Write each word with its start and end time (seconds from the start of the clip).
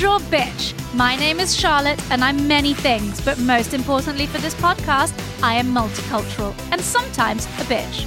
Bonjour, 0.00 0.30
bitch! 0.30 0.94
My 0.94 1.14
name 1.14 1.40
is 1.40 1.54
Charlotte, 1.54 2.02
and 2.10 2.24
I'm 2.24 2.48
many 2.48 2.72
things, 2.72 3.20
but 3.20 3.38
most 3.38 3.74
importantly 3.74 4.24
for 4.24 4.38
this 4.38 4.54
podcast, 4.54 5.12
I 5.42 5.56
am 5.56 5.74
multicultural 5.74 6.54
and 6.72 6.80
sometimes 6.80 7.44
a 7.44 7.64
bitch. 7.64 8.06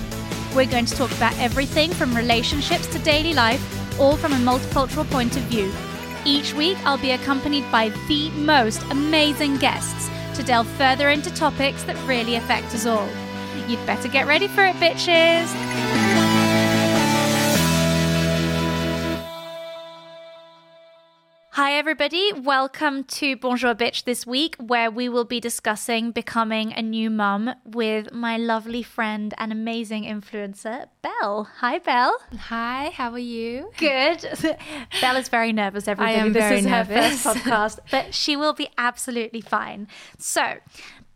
We're 0.55 0.65
going 0.65 0.85
to 0.85 0.95
talk 0.95 1.11
about 1.11 1.37
everything 1.37 1.91
from 1.91 2.15
relationships 2.15 2.87
to 2.87 2.99
daily 3.03 3.35
life, 3.35 3.61
all 3.99 4.17
from 4.17 4.33
a 4.33 4.37
multicultural 4.37 5.07
point 5.11 5.37
of 5.37 5.43
view. 5.43 5.71
Each 6.25 6.51
week, 6.55 6.79
I'll 6.83 6.97
be 6.97 7.11
accompanied 7.11 7.71
by 7.71 7.89
the 8.07 8.31
most 8.31 8.81
amazing 8.89 9.57
guests 9.57 10.09
to 10.35 10.41
delve 10.43 10.67
further 10.69 11.11
into 11.11 11.31
topics 11.35 11.83
that 11.83 12.07
really 12.07 12.37
affect 12.37 12.73
us 12.73 12.87
all. 12.87 13.07
You'd 13.67 13.85
better 13.85 14.07
get 14.07 14.25
ready 14.25 14.47
for 14.47 14.65
it, 14.65 14.77
bitches! 14.77 15.92
Hi, 21.55 21.73
everybody. 21.73 22.33
Welcome 22.33 23.03
to 23.19 23.37
Bonjour 23.37 23.75
Bitch 23.75 24.05
this 24.05 24.25
week, 24.25 24.55
where 24.57 24.89
we 24.89 25.07
will 25.07 25.23
be 25.23 25.39
discussing 25.39 26.09
becoming 26.09 26.73
a 26.73 26.81
new 26.81 27.11
mum 27.11 27.53
with 27.63 28.11
my 28.11 28.37
lovely 28.37 28.81
friend 28.81 29.35
and 29.37 29.51
amazing 29.51 30.03
influencer, 30.03 30.87
Belle. 31.03 31.47
Hi, 31.57 31.77
Belle. 31.77 32.17
Hi, 32.49 32.89
how 32.95 33.11
are 33.11 33.19
you? 33.19 33.69
Good. 33.77 34.27
Belle 34.99 35.17
is 35.17 35.29
very 35.29 35.53
nervous, 35.53 35.87
everybody. 35.87 36.15
I 36.15 36.25
am 36.25 36.33
this 36.33 36.41
very 36.41 36.57
is 36.57 36.65
nervous. 36.65 37.23
her 37.23 37.35
first 37.35 37.37
podcast, 37.45 37.79
but 37.91 38.15
she 38.15 38.35
will 38.35 38.53
be 38.53 38.69
absolutely 38.79 39.41
fine. 39.41 39.87
So, 40.17 40.55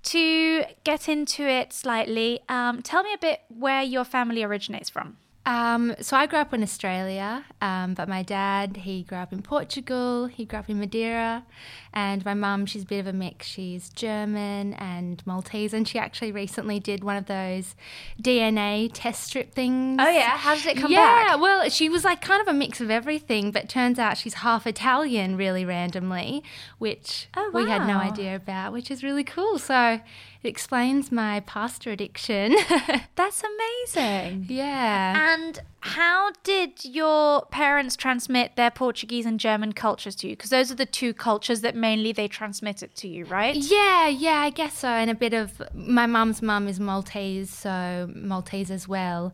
to 0.04 0.66
get 0.84 1.10
into 1.10 1.48
it 1.48 1.74
slightly, 1.74 2.42
um, 2.48 2.84
tell 2.84 3.02
me 3.02 3.12
a 3.12 3.18
bit 3.18 3.40
where 3.50 3.82
your 3.82 4.04
family 4.04 4.44
originates 4.44 4.92
from. 4.92 5.18
Um, 5.48 5.96
so 6.02 6.18
I 6.18 6.26
grew 6.26 6.40
up 6.40 6.54
in 6.54 6.62
Australia, 6.62 7.46
um, 7.62 7.94
but 7.94 8.10
my 8.10 8.22
dad, 8.22 8.76
he 8.76 9.04
grew 9.04 9.18
up 9.18 9.32
in 9.32 9.42
Portugal, 9.42 10.26
he 10.26 10.44
grew 10.44 10.60
up 10.60 10.70
in 10.70 10.78
Madeira, 10.78 11.46
and 11.94 12.26
my 12.26 12.34
mum, 12.34 12.66
she's 12.66 12.84
a 12.84 12.86
bit 12.86 13.00
of 13.00 13.08
a 13.08 13.14
mix. 13.14 13.48
She's 13.48 13.88
German 13.88 14.74
and 14.74 15.26
Maltese, 15.26 15.74
and 15.74 15.88
she 15.88 15.98
actually 15.98 16.34
recently 16.34 16.82
did 16.82 17.02
one 17.02 17.16
of 17.16 17.28
those 17.28 17.76
DNA 18.22 18.92
test 18.94 19.24
strip 19.24 19.54
things. 19.54 19.98
Oh, 20.02 20.10
yeah? 20.10 20.36
How 20.36 20.54
did 20.54 20.66
it 20.66 20.78
come 20.78 20.92
yeah, 20.92 20.98
back? 20.98 21.28
Yeah, 21.28 21.36
well, 21.38 21.70
she 21.70 21.88
was 21.88 22.04
like 22.04 22.20
kind 22.20 22.42
of 22.42 22.50
a 22.50 22.54
mix 22.54 22.82
of 22.82 22.92
everything, 22.92 23.52
but 23.52 23.70
turns 23.70 23.98
out 23.98 24.18
she's 24.18 24.34
half 24.34 24.68
Italian 24.68 25.38
really 25.38 25.64
randomly, 25.64 26.44
which 26.78 27.30
Oh, 27.38 27.52
we 27.54 27.70
had 27.70 27.88
no 27.88 28.00
idea 28.00 28.36
about, 28.36 28.74
which 28.74 28.92
is 28.92 29.02
really 29.02 29.24
cool. 29.24 29.58
So 29.60 30.02
it 30.44 30.48
explains 30.50 31.12
my 31.12 31.40
pasta 31.42 31.90
addiction. 31.92 32.56
That's 33.16 33.44
amazing. 33.44 34.46
yeah. 34.50 35.34
And 35.34 35.60
how 35.82 36.32
did 36.44 36.84
your 36.84 37.46
parents 37.46 37.96
transmit 37.96 38.56
their 38.56 38.72
Portuguese 38.72 39.26
and 39.26 39.40
German 39.40 39.74
cultures 39.74 40.16
to 40.18 40.28
you? 40.28 40.36
Because 40.36 40.50
those 40.50 40.72
are 40.72 40.76
the 40.76 40.86
two 40.86 41.14
cultures 41.14 41.62
that 41.62 41.76
mainly 41.76 42.12
they 42.12 42.28
transmit 42.28 42.84
it 42.84 42.96
to 42.98 43.08
you, 43.08 43.26
right? 43.26 43.56
Yeah, 43.56 44.08
yeah, 44.08 44.42
I 44.42 44.50
guess 44.50 44.78
so. 44.80 44.90
And 44.90 45.10
a 45.10 45.16
bit 45.16 45.34
of 45.34 45.62
my 45.74 46.06
mum's 46.06 46.42
mum 46.42 46.68
is 46.68 46.80
Maltese, 46.80 47.50
so 47.50 48.10
Maltese 48.14 48.72
as 48.72 48.88
well. 48.88 49.34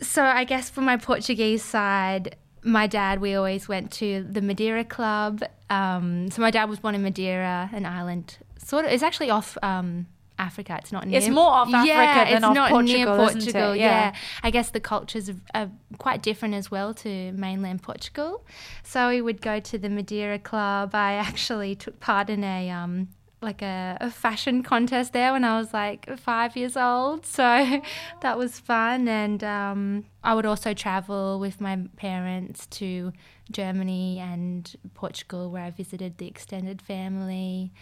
So 0.00 0.22
I 0.22 0.44
guess 0.44 0.68
for 0.68 0.82
my 0.82 0.96
Portuguese 0.96 1.62
side, 1.64 2.36
my 2.62 2.86
dad, 2.86 3.20
we 3.20 3.34
always 3.34 3.68
went 3.68 3.90
to 3.92 4.24
the 4.28 4.42
Madeira 4.42 4.84
Club. 4.84 5.42
Um, 5.70 6.30
so 6.30 6.42
my 6.42 6.50
dad 6.50 6.68
was 6.68 6.80
born 6.80 6.94
in 6.94 7.02
Madeira, 7.02 7.70
an 7.72 7.86
island, 7.86 8.38
sort 8.58 8.84
of. 8.84 8.90
It's 8.92 9.02
actually 9.02 9.30
off 9.30 9.56
um, 9.62 10.06
Africa. 10.38 10.76
It's 10.80 10.92
not 10.92 11.06
near. 11.06 11.18
It's 11.18 11.28
more 11.28 11.50
off 11.50 11.68
Africa 11.68 11.86
yeah, 11.86 12.24
than 12.24 12.34
it's 12.34 12.44
off 12.44 12.54
not 12.54 12.84
near 12.84 13.06
Portugal, 13.06 13.26
isn't 13.26 13.40
it? 13.40 13.44
Portugal. 13.44 13.76
Yeah. 13.76 13.84
Yeah. 13.84 14.14
I 14.42 14.50
guess 14.50 14.70
the 14.70 14.80
cultures 14.80 15.30
are, 15.30 15.34
are 15.54 15.70
quite 15.98 16.22
different 16.22 16.54
as 16.54 16.70
well 16.70 16.94
to 16.94 17.32
mainland 17.32 17.82
Portugal. 17.82 18.44
So 18.82 19.08
we 19.08 19.20
would 19.20 19.40
go 19.40 19.60
to 19.60 19.78
the 19.78 19.88
Madeira 19.88 20.38
Club. 20.38 20.94
I 20.94 21.12
actually 21.28 21.74
took 21.74 22.00
part 22.00 22.30
in 22.30 22.44
a 22.44 22.70
um, 22.70 23.08
like 23.42 23.62
a, 23.62 23.96
a 24.00 24.10
fashion 24.10 24.62
contest 24.62 25.12
there 25.12 25.32
when 25.32 25.44
I 25.44 25.58
was 25.58 25.72
like 25.72 26.18
five 26.18 26.56
years 26.56 26.76
old. 26.76 27.26
So 27.26 27.42
that 28.20 28.38
was 28.38 28.58
fun. 28.58 29.08
And 29.08 29.42
um, 29.44 30.04
I 30.24 30.34
would 30.34 30.46
also 30.46 30.74
travel 30.74 31.38
with 31.38 31.60
my 31.60 31.78
parents 31.96 32.66
to 32.66 33.12
Germany 33.50 34.18
and 34.18 34.74
Portugal, 34.94 35.50
where 35.50 35.64
I 35.64 35.70
visited 35.70 36.18
the 36.18 36.26
extended 36.26 36.82
family. 36.82 37.72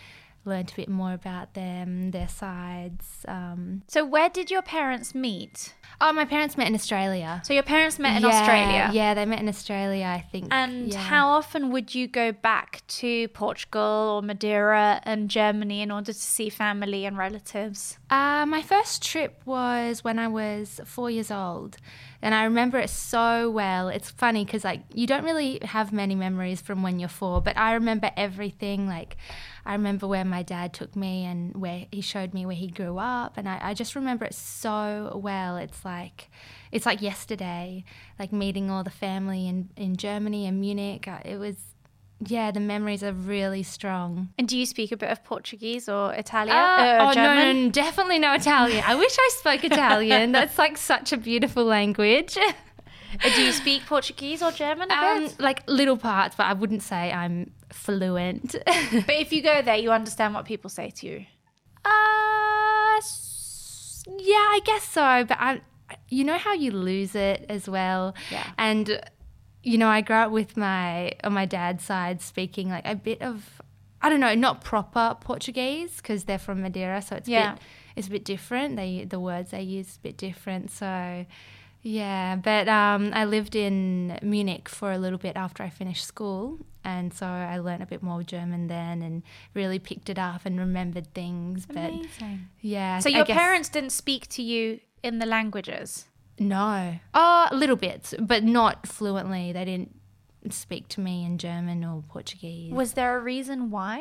Learned 0.46 0.72
a 0.72 0.76
bit 0.76 0.88
more 0.90 1.12
about 1.14 1.54
them, 1.54 2.10
their 2.10 2.28
sides. 2.28 3.24
Um, 3.26 3.82
So 3.88 4.04
where 4.04 4.28
did 4.28 4.50
your 4.50 4.62
parents 4.62 5.14
meet? 5.14 5.74
oh, 6.00 6.12
my 6.12 6.24
parents 6.24 6.56
met 6.58 6.66
in 6.66 6.74
Australia. 6.74 7.40
So 7.44 7.54
your 7.54 7.62
parents 7.62 7.98
met 7.98 8.16
in 8.16 8.22
Yeah, 8.28 8.40
Australia. 8.40 8.90
Yeah, 8.92 9.14
they 9.14 9.24
met 9.24 9.38
in 9.40 9.48
Australia, 9.48 10.04
I 10.06 10.20
think. 10.20 10.48
And 10.50 10.92
yeah. 10.92 10.98
how 10.98 11.28
often 11.28 11.70
would 11.70 11.94
you 11.94 12.06
go 12.08 12.30
back 12.32 12.82
to 13.00 13.28
Portugal 13.28 13.82
or 14.16 14.20
Madeira 14.22 15.00
and 15.04 15.30
Germany 15.30 15.80
in 15.80 15.90
order 15.90 16.12
to 16.12 16.18
see 16.18 16.50
family 16.50 17.06
and 17.06 17.16
relatives? 17.16 17.98
Uh, 18.10 18.44
my 18.44 18.60
first 18.60 19.02
trip 19.02 19.40
was 19.46 20.04
when 20.04 20.18
I 20.18 20.28
was 20.28 20.80
four 20.84 21.10
years 21.10 21.30
old, 21.30 21.78
and 22.20 22.34
I 22.34 22.44
remember 22.44 22.78
it 22.78 22.90
so 22.90 23.50
well. 23.50 23.88
It's 23.88 24.10
funny 24.10 24.44
because 24.44 24.64
like 24.64 24.82
you 24.92 25.06
don't 25.06 25.24
really 25.24 25.58
have 25.62 25.92
many 25.92 26.14
memories 26.14 26.60
from 26.60 26.82
when 26.82 26.98
you're 26.98 27.08
four, 27.08 27.40
but 27.40 27.56
I 27.56 27.72
remember 27.74 28.10
everything. 28.16 28.86
Like 28.88 29.16
I 29.66 29.72
remember 29.72 30.06
where 30.06 30.24
my 30.24 30.42
dad 30.42 30.72
took 30.74 30.94
me 30.94 31.24
and 31.24 31.54
where 31.56 31.86
he 31.90 32.00
showed 32.00 32.34
me 32.34 32.44
where 32.46 32.54
he 32.56 32.68
grew 32.68 32.98
up, 32.98 33.38
and 33.38 33.48
I, 33.48 33.58
I 33.62 33.74
just 33.74 33.94
remember 33.96 34.24
it 34.26 34.34
so 34.34 35.18
well. 35.22 35.56
It's 35.56 35.84
like 35.84 36.30
it's 36.72 36.86
like 36.86 37.00
yesterday, 37.00 37.84
like 38.18 38.32
meeting 38.32 38.70
all 38.70 38.84
the 38.84 38.90
family 38.90 39.48
in 39.48 39.70
in 39.76 39.96
Germany 39.96 40.46
and 40.46 40.60
Munich. 40.60 41.08
It 41.24 41.38
was. 41.38 41.56
Yeah, 42.26 42.52
the 42.52 42.60
memories 42.60 43.02
are 43.02 43.12
really 43.12 43.62
strong. 43.64 44.30
And 44.38 44.48
do 44.48 44.56
you 44.56 44.64
speak 44.66 44.92
a 44.92 44.96
bit 44.96 45.10
of 45.10 45.24
Portuguese 45.24 45.88
or 45.88 46.14
Italian? 46.14 46.56
Uh, 46.56 46.60
uh, 46.60 46.98
oh, 47.02 47.06
no, 47.08 47.12
German? 47.12 47.64
no, 47.64 47.70
definitely 47.70 48.18
no 48.20 48.32
Italian. 48.34 48.82
I 48.86 48.94
wish 48.94 49.14
I 49.18 49.28
spoke 49.32 49.64
Italian. 49.72 50.30
That's 50.32 50.56
like 50.56 50.78
such 50.78 51.12
a 51.12 51.16
beautiful 51.18 51.64
language. 51.64 52.38
Do 53.34 53.42
you 53.42 53.52
speak 53.52 53.84
Portuguese 53.86 54.42
or 54.42 54.52
German 54.52 54.90
a 54.90 54.94
Um, 54.94 55.22
bit? 55.24 55.40
like 55.40 55.62
little 55.66 55.96
parts, 55.96 56.34
but 56.36 56.46
I 56.46 56.52
wouldn't 56.54 56.82
say 56.82 57.12
I'm 57.12 57.50
fluent. 57.74 58.54
But 58.66 59.10
if 59.24 59.32
you 59.32 59.42
go 59.42 59.62
there, 59.62 59.76
you 59.76 59.90
understand 59.92 60.34
what 60.34 60.44
people 60.44 60.70
say 60.70 60.90
to 60.90 61.06
you. 61.06 61.26
uh, 61.84 63.00
yeah, 64.18 64.34
I 64.56 64.60
guess 64.64 64.84
so. 64.84 65.24
But 65.24 65.38
I, 65.40 65.60
you 66.08 66.24
know 66.24 66.38
how 66.38 66.52
you 66.52 66.70
lose 66.70 67.14
it 67.14 67.46
as 67.48 67.68
well. 67.68 68.14
Yeah. 68.30 68.44
And 68.58 69.00
you 69.62 69.78
know, 69.78 69.88
I 69.88 70.00
grew 70.02 70.16
up 70.16 70.30
with 70.30 70.56
my 70.56 71.12
on 71.24 71.32
my 71.32 71.46
dad's 71.46 71.84
side 71.84 72.20
speaking 72.20 72.68
like 72.68 72.86
a 72.86 72.94
bit 72.94 73.22
of. 73.22 73.60
I 74.02 74.10
don't 74.10 74.20
know, 74.20 74.34
not 74.34 74.62
proper 74.62 75.16
Portuguese 75.18 75.96
because 75.96 76.24
they're 76.24 76.38
from 76.38 76.60
Madeira, 76.60 77.00
so 77.00 77.16
it's 77.16 77.26
a 77.26 77.30
Yeah. 77.30 77.52
bit 77.54 77.62
it's 77.96 78.06
a 78.08 78.10
bit 78.10 78.24
different. 78.24 78.76
They 78.76 79.04
the 79.08 79.18
words 79.18 79.50
they 79.52 79.62
use 79.62 79.88
is 79.88 79.96
a 79.96 80.00
bit 80.00 80.16
different. 80.18 80.70
So 80.70 81.24
yeah, 81.80 82.36
but 82.36 82.68
um, 82.68 83.10
I 83.14 83.24
lived 83.24 83.56
in 83.56 84.18
Munich 84.22 84.68
for 84.68 84.92
a 84.92 84.98
little 84.98 85.18
bit 85.18 85.36
after 85.36 85.62
I 85.62 85.70
finished 85.70 86.04
school, 86.06 86.58
and 86.84 87.12
so 87.12 87.26
I 87.26 87.58
learned 87.58 87.82
a 87.82 87.86
bit 87.86 88.02
more 88.02 88.22
German 88.22 88.66
then, 88.68 89.02
and 89.02 89.22
really 89.54 89.78
picked 89.78 90.08
it 90.10 90.18
up 90.18 90.42
and 90.44 90.58
remembered 90.58 91.12
things. 91.14 91.66
But 91.66 91.76
Amazing. 91.90 92.48
yeah, 92.60 92.98
So 92.98 93.08
your 93.08 93.24
parents 93.24 93.68
didn't 93.68 93.90
speak 93.92 94.28
to 94.30 94.42
you 94.42 94.80
in 95.02 95.18
the 95.18 95.26
languages? 95.26 96.06
no, 96.38 96.96
oh, 97.14 97.46
a 97.50 97.54
little 97.56 97.76
bit, 97.76 98.12
but 98.20 98.42
not 98.44 98.86
fluently. 98.86 99.52
They 99.52 99.64
didn't 99.64 99.94
speak 100.50 100.88
to 100.88 101.00
me 101.00 101.24
in 101.24 101.38
German 101.38 101.84
or 101.84 102.02
Portuguese. 102.08 102.72
Was 102.72 102.92
there 102.94 103.16
a 103.16 103.20
reason 103.20 103.70
why? 103.70 104.00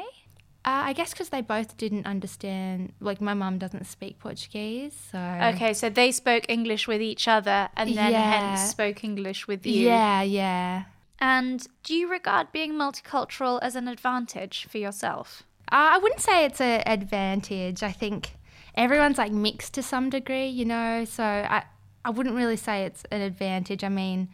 Uh, 0.65 0.87
I 0.89 0.93
guess 0.93 1.11
because 1.11 1.27
they 1.29 1.41
both 1.41 1.75
didn't 1.77 2.05
understand. 2.05 2.93
Like 3.01 3.19
my 3.19 3.33
mum 3.33 3.57
doesn't 3.59 3.85
speak 3.85 4.17
Portuguese, 4.19 4.95
so 5.11 5.17
Okay, 5.19 5.73
so 5.73 5.89
they 5.89 6.09
spoke 6.11 6.45
English 6.49 6.87
with 6.87 7.01
each 7.01 7.27
other 7.27 7.69
and 7.75 7.89
then 7.97 8.11
Yeah. 8.13 8.31
hence 8.55 8.71
spoke 8.71 9.03
English 9.03 9.45
with 9.45 9.65
you. 9.65 9.87
Yeah, 9.89 10.21
yeah. 10.21 10.83
And 11.19 11.65
do 11.83 11.93
you 11.93 12.09
regard 12.09 12.51
being 12.51 12.73
multicultural 12.73 13.59
as 13.61 13.75
an 13.75 13.87
advantage 13.87 14.67
for 14.69 14.77
yourself? 14.77 15.43
I 15.69 15.97
wouldn't 15.97 16.21
say 16.21 16.45
it's 16.45 16.61
an 16.61 16.83
advantage. 16.85 17.81
I 17.81 17.91
think 17.91 18.35
everyone's 18.75 19.17
like 19.17 19.31
mixed 19.31 19.73
to 19.75 19.83
some 19.83 20.09
degree, 20.09 20.47
you 20.47 20.65
know. 20.65 21.05
So 21.05 21.23
I, 21.23 21.63
I 22.03 22.09
wouldn't 22.09 22.35
really 22.35 22.57
say 22.57 22.83
it's 22.83 23.03
an 23.11 23.21
advantage. 23.21 23.83
I 23.83 23.89
mean, 23.89 24.29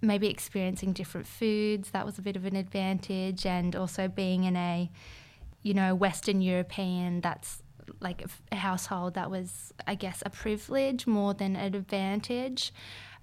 maybe 0.00 0.28
experiencing 0.28 0.92
different 0.92 1.26
foods 1.26 1.90
that 1.90 2.04
was 2.04 2.18
a 2.18 2.22
bit 2.22 2.36
of 2.36 2.44
an 2.44 2.56
advantage, 2.56 3.46
and 3.46 3.74
also 3.74 4.06
being 4.06 4.44
in 4.44 4.56
a, 4.56 4.90
you 5.62 5.74
know, 5.74 5.94
Western 5.94 6.40
European 6.40 7.20
that's 7.20 7.62
like 8.00 8.22
a 8.52 8.56
household 8.56 9.14
that 9.14 9.30
was, 9.30 9.72
I 9.86 9.94
guess, 9.94 10.22
a 10.26 10.30
privilege 10.30 11.06
more 11.06 11.32
than 11.34 11.56
an 11.56 11.74
advantage. 11.74 12.72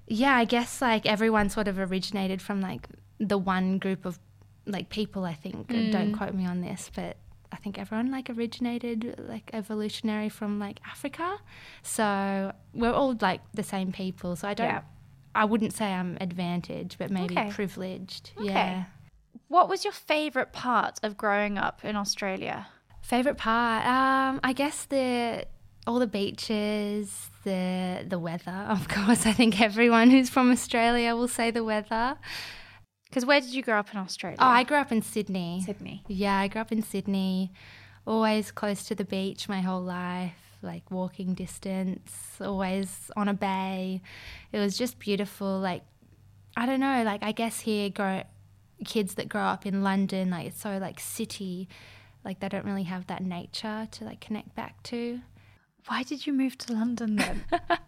Yeah, 0.08 0.36
I 0.36 0.46
guess 0.46 0.82
like 0.82 1.06
everyone 1.06 1.50
sort 1.50 1.68
of 1.68 1.80
originated 1.80 2.42
from 2.42 2.62
like 2.62 2.88
the 3.20 3.38
one 3.38 3.78
group 3.80 4.06
of 4.06 4.20
like 4.66 4.90
people. 4.90 5.26
I 5.26 5.34
think. 5.34 5.68
Don't 5.92 6.14
quote 6.14 6.34
me 6.34 6.46
on 6.46 6.62
this, 6.62 6.92
but 6.96 7.18
I 7.52 7.58
think 7.58 7.80
everyone 7.80 8.12
like 8.12 8.30
originated 8.30 9.16
like 9.18 9.50
evolutionary 9.54 10.30
from 10.30 10.60
like 10.60 10.80
Africa. 10.86 11.38
So 11.84 12.52
we're 12.74 12.94
all 12.94 13.16
like 13.22 13.42
the 13.54 13.64
same 13.64 13.92
people. 13.92 14.36
So 14.36 14.48
I 14.48 14.54
don't. 14.54 14.68
Yeah. 14.68 14.82
I 15.34 15.44
wouldn't 15.46 15.74
say 15.74 15.92
I'm 15.92 16.18
advantaged, 16.22 16.98
but 16.98 17.12
maybe 17.12 17.38
Okay. 17.38 17.50
privileged. 17.52 18.32
Okay. 18.38 18.46
Yeah. 18.48 18.84
What 19.50 19.68
was 19.70 19.84
your 19.84 19.94
favourite 19.94 20.54
part 20.54 21.00
of 21.04 21.18
growing 21.18 21.58
up 21.58 21.84
in 21.84 21.96
Australia? 21.96 22.68
Favorite 23.02 23.38
part? 23.38 23.86
Um, 23.86 24.40
I 24.44 24.54
guess 24.54 24.86
the 24.86 25.46
all 25.88 26.00
the 26.00 26.08
beaches, 26.08 27.30
the 27.44 28.06
the 28.08 28.20
weather. 28.20 28.66
Of 28.70 28.88
course, 28.88 29.26
I 29.26 29.34
think 29.34 29.62
everyone 29.62 30.10
who's 30.10 30.30
from 30.30 30.52
Australia 30.52 31.16
will 31.16 31.28
say 31.28 31.52
the 31.52 31.64
weather. 31.64 32.18
Because 33.08 33.26
where 33.26 33.40
did 33.40 33.54
you 33.54 33.64
grow 33.64 33.80
up 33.80 33.94
in 33.94 34.00
Australia? 34.00 34.38
Oh, 34.40 34.48
I 34.48 34.64
grew 34.64 34.78
up 34.78 34.92
in 34.92 35.02
Sydney. 35.02 35.64
Sydney. 35.66 36.04
Yeah, 36.08 36.38
I 36.38 36.48
grew 36.48 36.60
up 36.62 36.72
in 36.72 36.82
Sydney. 36.82 37.54
Always 38.06 38.52
close 38.52 38.86
to 38.86 38.96
the 38.96 39.06
beach 39.06 39.48
my 39.48 39.62
whole 39.62 39.82
life, 39.82 40.58
like 40.62 40.90
walking 40.92 41.34
distance, 41.34 42.12
always 42.42 43.10
on 43.16 43.30
a 43.30 43.34
bay. 43.34 44.02
It 44.52 44.60
was 44.60 44.78
just 44.78 45.00
beautiful. 45.00 45.60
Like, 45.60 45.84
I 46.58 46.66
don't 46.66 46.80
know, 46.82 47.04
like, 47.04 47.24
I 47.24 47.32
guess 47.32 47.62
here, 47.62 47.90
grow, 47.90 48.24
kids 48.84 49.16
that 49.16 49.30
grow 49.30 49.44
up 49.44 49.66
in 49.66 49.82
London, 49.82 50.30
like, 50.30 50.48
it's 50.48 50.62
so 50.62 50.78
like 50.78 51.00
city, 51.00 51.70
like, 52.26 52.42
they 52.42 52.50
don't 52.50 52.66
really 52.66 52.84
have 52.84 53.08
that 53.08 53.24
nature 53.24 53.88
to 53.92 54.04
like 54.04 54.20
connect 54.20 54.56
back 54.56 54.84
to. 54.84 55.22
Why 55.88 56.04
did 56.04 56.26
you 56.26 56.34
move 56.34 56.58
to 56.60 56.74
London 56.74 57.16
then? 57.18 57.44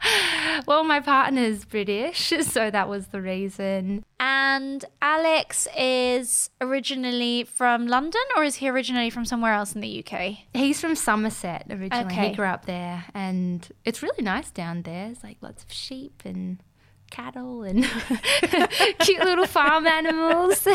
well, 0.67 0.83
my 0.83 0.99
partner's 0.99 1.65
British, 1.65 2.31
so 2.41 2.69
that 2.69 2.88
was 2.88 3.07
the 3.07 3.21
reason. 3.21 4.05
and 4.19 4.85
Alex 5.01 5.67
is 5.75 6.49
originally 6.61 7.44
from 7.44 7.88
London, 7.88 8.21
or 8.35 8.44
is 8.44 8.55
he 8.55 8.69
originally 8.69 9.09
from 9.09 9.25
somewhere 9.25 9.53
else 9.53 9.73
in 9.73 9.81
the 9.81 10.05
UK? 10.05 10.38
He's 10.53 10.79
from 10.79 10.95
Somerset 10.95 11.65
originally. 11.69 12.05
Okay. 12.05 12.29
He 12.29 12.35
grew 12.35 12.45
up 12.45 12.65
there, 12.65 13.05
and 13.13 13.67
it's 13.83 14.03
really 14.03 14.23
nice 14.23 14.51
down 14.51 14.83
there. 14.83 15.09
It's 15.09 15.23
like 15.23 15.38
lots 15.41 15.63
of 15.63 15.71
sheep 15.71 16.21
and 16.23 16.61
cattle 17.09 17.63
and 17.63 17.83
cute 18.99 19.23
little 19.23 19.47
farm 19.47 19.88
animals. 19.88 20.67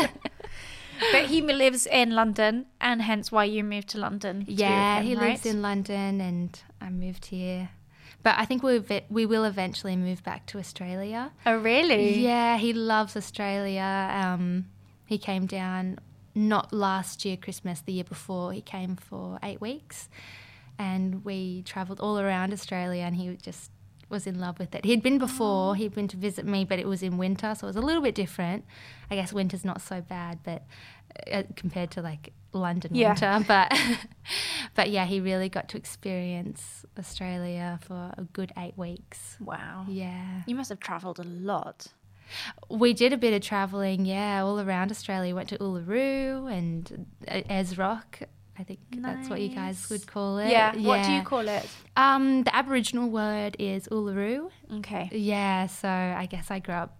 But 1.11 1.25
he 1.25 1.41
lives 1.41 1.85
in 1.85 2.11
London, 2.11 2.65
and 2.79 3.01
hence 3.01 3.31
why 3.31 3.45
you 3.45 3.63
moved 3.63 3.89
to 3.89 3.97
London. 3.97 4.45
yeah, 4.47 4.99
him, 4.99 5.05
he 5.05 5.15
lives 5.15 5.45
in 5.45 5.61
London, 5.61 6.21
and 6.21 6.59
I 6.81 6.89
moved 6.89 7.25
here. 7.27 7.69
But 8.23 8.35
I 8.37 8.45
think 8.45 8.63
we 8.63 8.81
we 9.09 9.25
will 9.25 9.43
eventually 9.43 9.95
move 9.95 10.23
back 10.23 10.45
to 10.47 10.57
Australia. 10.59 11.31
Oh, 11.45 11.57
really? 11.57 12.19
Yeah, 12.19 12.57
he 12.57 12.71
loves 12.73 13.17
Australia. 13.17 14.09
Um, 14.13 14.67
he 15.05 15.17
came 15.17 15.45
down 15.45 15.99
not 16.33 16.71
last 16.71 17.25
year 17.25 17.37
Christmas, 17.37 17.81
the 17.81 17.93
year 17.93 18.03
before. 18.05 18.53
He 18.53 18.61
came 18.61 18.95
for 18.95 19.39
eight 19.43 19.59
weeks, 19.59 20.09
and 20.79 21.25
we 21.25 21.63
travelled 21.63 21.99
all 21.99 22.17
around 22.17 22.53
Australia, 22.53 23.03
and 23.03 23.15
he 23.15 23.35
just 23.35 23.71
was 24.13 24.25
in 24.27 24.39
love 24.39 24.59
with 24.59 24.73
it. 24.75 24.85
He'd 24.85 25.03
been 25.03 25.17
before. 25.17 25.75
He'd 25.75 25.93
been 25.93 26.07
to 26.09 26.17
visit 26.17 26.45
me, 26.45 26.63
but 26.63 26.79
it 26.79 26.87
was 26.87 27.03
in 27.03 27.17
winter, 27.17 27.53
so 27.55 27.67
it 27.67 27.69
was 27.69 27.75
a 27.75 27.81
little 27.81 28.01
bit 28.01 28.15
different. 28.15 28.63
I 29.11 29.15
guess 29.15 29.33
winter's 29.33 29.65
not 29.65 29.81
so 29.81 29.99
bad, 30.01 30.39
but 30.43 30.63
uh, 31.31 31.43
compared 31.55 31.91
to 31.91 32.01
like 32.01 32.31
London 32.53 32.95
Yeah. 32.95 33.09
winter, 33.09 33.43
but 33.47 33.77
but 34.75 34.89
yeah, 34.89 35.05
he 35.05 35.19
really 35.19 35.49
got 35.49 35.67
to 35.69 35.77
experience 35.77 36.85
Australia 36.97 37.79
for 37.85 38.13
a 38.17 38.23
good 38.31 38.51
eight 38.57 38.77
weeks. 38.77 39.37
Wow. 39.41 39.85
Yeah. 39.89 40.43
You 40.47 40.55
must 40.55 40.69
have 40.69 40.79
travelled 40.79 41.19
a 41.19 41.23
lot. 41.23 41.87
We 42.69 42.93
did 42.93 43.11
a 43.13 43.17
bit 43.17 43.33
of 43.33 43.41
travelling, 43.41 44.05
yeah, 44.05 44.43
all 44.43 44.59
around 44.59 44.91
Australia. 44.91 45.35
Went 45.35 45.49
to 45.49 45.57
Uluru 45.57 46.51
and 46.51 47.05
uh, 47.27 47.41
Ayers 47.49 47.77
Rock. 47.77 48.21
I 48.57 48.63
think 48.63 48.79
that's 48.97 49.29
what 49.29 49.41
you 49.41 49.49
guys 49.49 49.89
would 49.89 50.05
call 50.05 50.37
it. 50.37 50.49
Yeah. 50.49 50.75
What 50.77 51.03
do 51.05 51.11
you 51.11 51.23
call 51.23 51.47
it? 51.47 51.67
Um, 51.97 52.43
the 52.43 52.55
Aboriginal 52.55 53.09
word 53.09 53.55
is 53.59 53.87
Uluru. 53.87 54.49
Okay. 54.79 55.09
Yeah, 55.11 55.65
so 55.67 55.87
I 55.89 56.27
guess 56.29 56.51
I 56.51 56.59
grew 56.59 56.75
up 56.75 56.97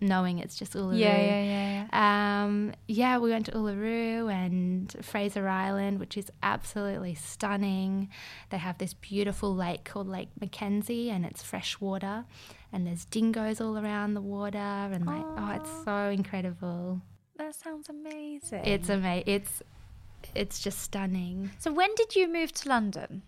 knowing 0.00 0.40
it's 0.40 0.56
just 0.56 0.72
Uluru. 0.72 0.98
Yeah, 0.98 1.16
yeah, 1.16 1.42
yeah, 1.42 1.86
yeah. 1.92 2.44
Um, 2.44 2.72
yeah, 2.88 3.18
we 3.18 3.30
went 3.30 3.46
to 3.46 3.52
Uluru 3.52 4.32
and 4.32 4.92
Fraser 5.02 5.46
Island, 5.48 6.00
which 6.00 6.16
is 6.16 6.28
absolutely 6.42 7.14
stunning. 7.14 8.08
They 8.50 8.56
have 8.58 8.78
this 8.78 8.94
beautiful 8.94 9.54
lake 9.54 9.84
called 9.84 10.08
Lake 10.08 10.30
Mackenzie, 10.40 11.10
and 11.10 11.24
it's 11.24 11.40
fresh 11.42 11.80
water, 11.80 12.24
and 12.72 12.84
there's 12.84 13.04
dingoes 13.04 13.60
all 13.60 13.78
around 13.78 14.14
the 14.14 14.20
water, 14.22 14.58
and 14.58 15.06
like, 15.06 15.24
oh, 15.24 15.52
it's 15.54 15.84
so 15.84 16.08
incredible. 16.08 17.00
That 17.36 17.54
sounds 17.54 17.88
amazing. 17.88 18.64
It's 18.64 18.90
ama- 18.90 19.22
It's 19.26 19.62
it's 20.36 20.60
just 20.60 20.80
stunning. 20.80 21.50
so 21.58 21.72
when 21.72 21.94
did 21.94 22.14
you 22.16 22.30
move 22.32 22.52
to 22.52 22.68
London? 22.68 23.22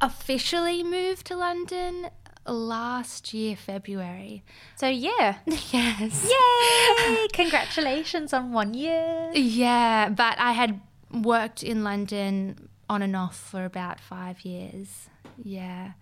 Officially 0.00 0.82
moved 0.82 1.26
to 1.26 1.36
London 1.36 2.10
last 2.46 3.32
year, 3.34 3.56
February. 3.56 4.44
So 4.76 4.88
yeah. 4.88 5.38
yes. 5.46 6.30
Yay! 6.30 7.26
Congratulations 7.32 8.32
on 8.32 8.52
one 8.52 8.74
year. 8.74 9.30
Yeah, 9.34 10.08
but 10.10 10.38
I 10.38 10.52
had 10.52 10.80
worked 11.12 11.62
in 11.62 11.84
London 11.84 12.68
on 12.88 13.02
and 13.02 13.16
off 13.16 13.36
for 13.36 13.64
about 13.64 14.00
five 14.00 14.42
years. 14.42 15.08
Yeah, 15.42 15.92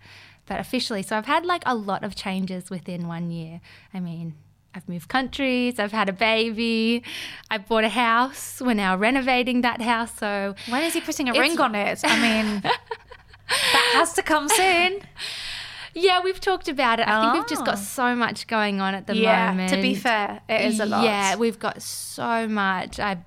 but 0.45 0.59
officially, 0.59 1.03
so 1.03 1.17
I've 1.17 1.25
had 1.25 1.45
like 1.45 1.63
a 1.65 1.75
lot 1.75 2.03
of 2.03 2.15
changes 2.15 2.69
within 2.69 3.07
one 3.07 3.31
year. 3.31 3.61
I 3.93 3.99
mean, 3.99 4.35
I've 4.75 4.87
moved 4.89 5.07
countries, 5.09 5.79
I've 5.79 5.91
had 5.91 6.09
a 6.09 6.13
baby, 6.13 7.03
I 7.49 7.57
bought 7.57 7.83
a 7.85 7.89
house. 7.89 8.61
We're 8.61 8.73
now 8.73 8.97
renovating 8.97 9.61
that 9.61 9.81
house, 9.81 10.11
so 10.17 10.55
When 10.69 10.83
is 10.83 10.93
he 10.93 11.01
putting 11.01 11.29
a 11.29 11.33
ring 11.33 11.59
on 11.59 11.75
it? 11.75 12.01
I 12.03 12.15
mean, 12.21 12.61
that 12.61 13.91
has 13.95 14.13
to 14.13 14.21
come 14.23 14.49
soon. 14.49 14.99
yeah, 15.93 16.21
we've 16.21 16.39
talked 16.39 16.67
about 16.67 16.99
it. 16.99 17.07
I 17.07 17.21
think 17.21 17.33
we've 17.35 17.47
just 17.49 17.65
got 17.65 17.75
Oh. 17.77 17.81
so 17.81 18.15
much 18.15 18.47
going 18.47 18.81
on 18.81 18.93
at 18.95 19.07
the 19.07 19.15
yeah. 19.15 19.51
moment. 19.51 19.69
To 19.69 19.81
be 19.81 19.95
fair, 19.95 20.41
it 20.49 20.61
is 20.65 20.79
a 20.79 20.85
lot. 20.85 21.03
Yeah, 21.03 21.35
we've 21.35 21.59
got 21.59 21.81
so 21.81 22.47
much. 22.47 22.99
I, 22.99 23.17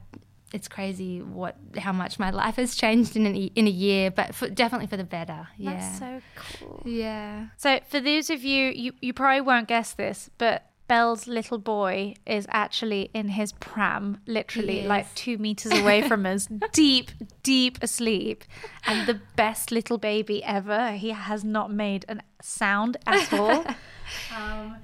it's 0.53 0.67
crazy 0.69 1.21
what 1.21 1.57
how 1.77 1.93
much 1.93 2.19
my 2.19 2.31
life 2.31 2.57
has 2.57 2.75
changed 2.75 3.17
in 3.17 3.27
an, 3.27 3.35
in 3.37 3.67
a 3.67 3.71
year, 3.71 4.11
but 4.11 4.35
for, 4.35 4.49
definitely 4.49 4.87
for 4.87 4.97
the 4.97 5.05
better. 5.05 5.49
Yeah. 5.57 5.73
That's 5.75 5.99
so 5.99 6.21
cool. 6.37 6.83
yeah. 6.87 7.47
So, 7.59 7.81
for 7.89 8.01
those 8.01 8.31
of 8.31 8.43
you, 8.45 8.69
you, 8.71 8.93
you 9.01 9.13
probably 9.13 9.43
won't 9.43 9.69
guess 9.69 9.93
this, 9.93 10.31
but 10.39 10.65
Belle's 10.89 11.27
little 11.27 11.59
boy 11.59 12.15
is 12.27 12.47
actually 12.51 13.11
in 13.13 13.29
his 13.29 13.53
pram, 13.53 14.21
literally 14.27 14.87
like 14.87 15.15
two 15.15 15.37
meters 15.37 15.73
away 15.73 16.09
from 16.09 16.25
us, 16.25 16.49
deep, 16.73 17.11
deep 17.43 17.79
asleep. 17.83 18.45
And 18.87 19.07
the 19.07 19.21
best 19.37 19.71
little 19.71 19.99
baby 19.99 20.43
ever. 20.43 20.93
He 20.93 21.11
has 21.11 21.45
not 21.45 21.71
made 21.71 22.07
a 22.09 22.19
sound 22.43 22.97
at 23.07 23.33
all. 23.39 23.65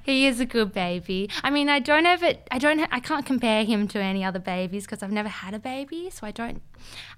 He 0.02 0.26
is 0.26 0.40
a 0.40 0.44
good 0.44 0.72
baby. 0.72 1.30
I 1.42 1.48
mean, 1.48 1.70
I 1.70 1.78
don't 1.78 2.04
it. 2.04 2.46
I 2.50 2.58
don't. 2.58 2.80
I 2.92 3.00
can't 3.00 3.24
compare 3.24 3.64
him 3.64 3.88
to 3.88 3.98
any 3.98 4.22
other 4.22 4.38
babies 4.38 4.84
because 4.84 5.02
I've 5.02 5.10
never 5.10 5.30
had 5.30 5.54
a 5.54 5.58
baby, 5.58 6.10
so 6.10 6.26
I 6.26 6.30
don't. 6.30 6.62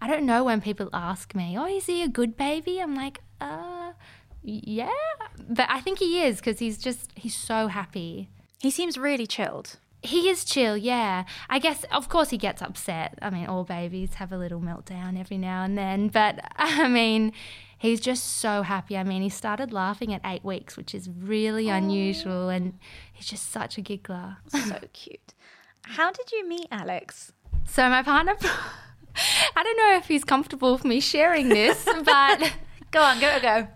I 0.01 0.07
don't 0.07 0.25
know 0.25 0.45
when 0.45 0.61
people 0.61 0.89
ask 0.93 1.35
me, 1.35 1.57
"Oh, 1.59 1.67
is 1.67 1.87
he 1.87 2.03
a 2.03 2.09
good 2.09 2.37
baby?" 2.37 2.79
I'm 2.81 2.95
like, 2.95 3.21
uh, 3.41 3.93
yeah, 4.43 4.91
but 5.49 5.69
I 5.69 5.81
think 5.81 5.99
he 5.99 6.23
is 6.23 6.37
because 6.37 6.61
he's 6.61 6.79
just 6.79 7.11
he's 7.17 7.35
so 7.37 7.67
happy. 7.67 8.29
He 8.61 8.71
seems 8.71 8.99
really 8.99 9.27
chilled. 9.27 9.77
He 10.03 10.29
is 10.29 10.45
chill, 10.45 10.77
yeah. 10.77 11.25
I 11.49 11.59
guess, 11.59 11.85
of 11.91 12.09
course, 12.09 12.31
he 12.31 12.39
gets 12.39 12.63
upset. 12.63 13.19
I 13.23 13.31
mean, 13.31 13.47
all 13.47 13.65
babies 13.65 14.15
have 14.15 14.33
a 14.33 14.39
little 14.39 14.61
meltdown 14.61 15.19
every 15.19 15.39
now 15.39 15.65
and 15.65 15.77
then, 15.77 16.09
but 16.09 16.39
I 16.57 16.87
mean, 16.89 17.33
he's 17.77 18.01
just 18.01 18.39
so 18.39 18.63
happy. 18.63 18.97
I 18.97 19.03
mean, 19.05 19.23
he 19.23 19.29
started 19.29 19.73
laughing 19.73 20.13
at 20.15 20.21
eight 20.25 20.45
weeks, 20.45 20.77
which 20.77 20.95
is 20.95 21.09
really 21.09 21.71
oh. 21.71 21.75
unusual, 21.75 22.49
and 22.49 22.79
he's 23.13 23.27
just 23.27 23.51
such 23.51 23.79
a 23.79 23.81
giggler. 23.81 24.37
So 24.49 24.79
cute. 24.93 25.35
How 25.83 26.13
did 26.13 26.31
you 26.33 26.49
meet 26.49 26.67
Alex? 26.71 27.33
So, 27.65 27.89
my 27.89 28.03
partner, 28.03 28.37
I 29.57 29.63
don't 29.63 29.77
know 29.77 29.97
if 29.97 30.07
he's 30.07 30.25
comfortable 30.25 30.73
with 30.73 30.85
me 30.85 31.01
sharing 31.01 31.49
this, 31.49 31.85
but 32.05 32.53
Go 32.97 33.03
on, 33.03 33.21
go, 33.21 33.39
go. 33.41 33.69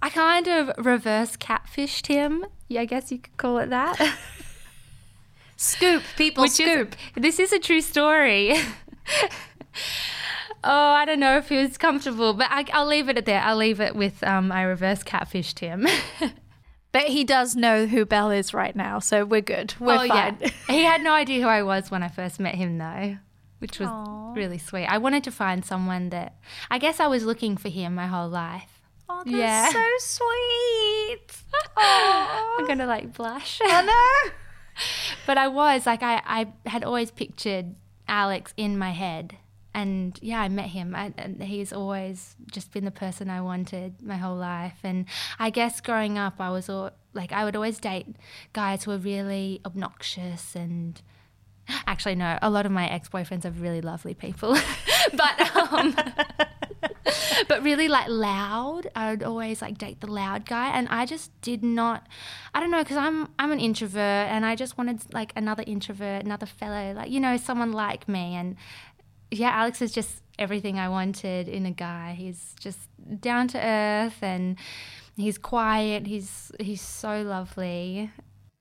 I 0.00 0.10
kind 0.10 0.46
of 0.46 0.70
reverse 0.84 1.36
catfished 1.36 2.06
him. 2.06 2.46
Yeah, 2.68 2.82
I 2.82 2.84
guess 2.84 3.10
you 3.10 3.18
could 3.18 3.36
call 3.36 3.58
it 3.58 3.70
that. 3.70 3.98
Scoop, 5.56 6.04
people, 6.16 6.42
Which 6.42 6.52
scoop. 6.52 6.94
Is, 7.16 7.22
this 7.22 7.40
is 7.40 7.52
a 7.52 7.58
true 7.58 7.80
story. 7.80 8.52
oh, 10.62 10.62
I 10.62 11.04
don't 11.04 11.18
know 11.18 11.36
if 11.36 11.48
he 11.48 11.56
was 11.56 11.76
comfortable, 11.76 12.32
but 12.32 12.46
I, 12.48 12.64
I'll 12.72 12.86
leave 12.86 13.08
it 13.08 13.18
at 13.18 13.26
there. 13.26 13.40
I'll 13.40 13.56
leave 13.56 13.80
it 13.80 13.96
with 13.96 14.22
um, 14.22 14.52
I 14.52 14.62
reverse 14.62 15.02
catfished 15.02 15.58
him. 15.58 15.88
But 16.90 17.08
he 17.08 17.24
does 17.24 17.54
know 17.54 17.86
who 17.86 18.06
Belle 18.06 18.30
is 18.30 18.54
right 18.54 18.74
now, 18.74 18.98
so 18.98 19.24
we're 19.24 19.42
good. 19.42 19.74
We're 19.78 20.04
oh, 20.04 20.08
fine. 20.08 20.38
yeah. 20.40 20.48
he 20.68 20.82
had 20.82 21.02
no 21.02 21.12
idea 21.12 21.42
who 21.42 21.48
I 21.48 21.62
was 21.62 21.90
when 21.90 22.02
I 22.02 22.08
first 22.08 22.40
met 22.40 22.54
him, 22.54 22.78
though, 22.78 23.18
which 23.58 23.78
was 23.78 23.88
Aw. 23.88 24.32
really 24.32 24.58
sweet. 24.58 24.86
I 24.86 24.96
wanted 24.96 25.22
to 25.24 25.30
find 25.30 25.64
someone 25.64 26.08
that 26.10 26.36
I 26.70 26.78
guess 26.78 26.98
I 26.98 27.06
was 27.06 27.24
looking 27.24 27.56
for 27.56 27.68
him 27.68 27.94
my 27.94 28.06
whole 28.06 28.28
life. 28.28 28.77
Oh, 29.08 29.22
that's 29.24 29.30
Yeah. 29.36 29.70
so 29.70 29.84
sweet. 29.98 31.42
Oh, 31.76 32.56
I'm 32.60 32.66
gonna 32.66 32.86
like 32.86 33.14
blush. 33.14 33.60
I 33.64 33.82
know. 33.82 34.32
but 35.26 35.38
I 35.38 35.48
was 35.48 35.86
like 35.86 36.02
I, 36.02 36.22
I 36.24 36.68
had 36.68 36.84
always 36.84 37.10
pictured 37.10 37.74
Alex 38.06 38.54
in 38.56 38.78
my 38.78 38.90
head 38.92 39.36
and 39.74 40.18
yeah 40.22 40.40
I 40.40 40.48
met 40.48 40.66
him 40.66 40.94
I, 40.94 41.12
and 41.18 41.42
he's 41.42 41.72
always 41.72 42.36
just 42.50 42.72
been 42.72 42.84
the 42.84 42.90
person 42.90 43.28
I 43.28 43.40
wanted 43.40 44.00
my 44.02 44.16
whole 44.16 44.36
life 44.36 44.78
and 44.82 45.04
I 45.38 45.50
guess 45.50 45.80
growing 45.80 46.16
up 46.16 46.40
I 46.40 46.50
was 46.50 46.68
all 46.70 46.90
like 47.12 47.32
I 47.32 47.44
would 47.44 47.56
always 47.56 47.78
date 47.78 48.06
guys 48.52 48.84
who 48.84 48.92
were 48.92 48.98
really 48.98 49.60
obnoxious 49.66 50.54
and 50.54 51.00
Actually, 51.86 52.14
no. 52.14 52.38
A 52.40 52.48
lot 52.48 52.64
of 52.64 52.72
my 52.72 52.88
ex 52.88 53.10
boyfriends 53.10 53.44
are 53.44 53.50
really 53.50 53.82
lovely 53.82 54.14
people, 54.14 54.56
but 55.14 55.56
um, 55.56 55.94
but 57.48 57.62
really 57.62 57.88
like 57.88 58.08
loud. 58.08 58.88
I 58.94 59.10
would 59.10 59.22
always 59.22 59.62
like 59.62 59.78
date 59.78 60.00
the 60.00 60.06
loud 60.06 60.46
guy, 60.46 60.70
and 60.70 60.88
I 60.88 61.06
just 61.06 61.30
did 61.40 61.62
not. 61.62 62.06
I 62.54 62.60
don't 62.60 62.70
know 62.70 62.82
because 62.82 62.96
I'm 62.96 63.28
I'm 63.38 63.52
an 63.52 63.60
introvert, 63.60 64.28
and 64.30 64.44
I 64.44 64.54
just 64.54 64.78
wanted 64.78 65.02
like 65.12 65.32
another 65.36 65.64
introvert, 65.66 66.24
another 66.24 66.46
fellow, 66.46 66.92
like 66.92 67.10
you 67.10 67.20
know, 67.20 67.36
someone 67.36 67.72
like 67.72 68.08
me. 68.08 68.34
And 68.36 68.56
yeah, 69.30 69.50
Alex 69.50 69.82
is 69.82 69.92
just 69.92 70.22
everything 70.38 70.78
I 70.78 70.88
wanted 70.88 71.48
in 71.48 71.66
a 71.66 71.72
guy. 71.72 72.14
He's 72.16 72.54
just 72.60 72.78
down 73.20 73.48
to 73.48 73.58
earth 73.58 74.22
and 74.22 74.56
he's 75.16 75.38
quiet. 75.38 76.06
He's 76.06 76.52
he's 76.60 76.82
so 76.82 77.22
lovely. 77.22 78.10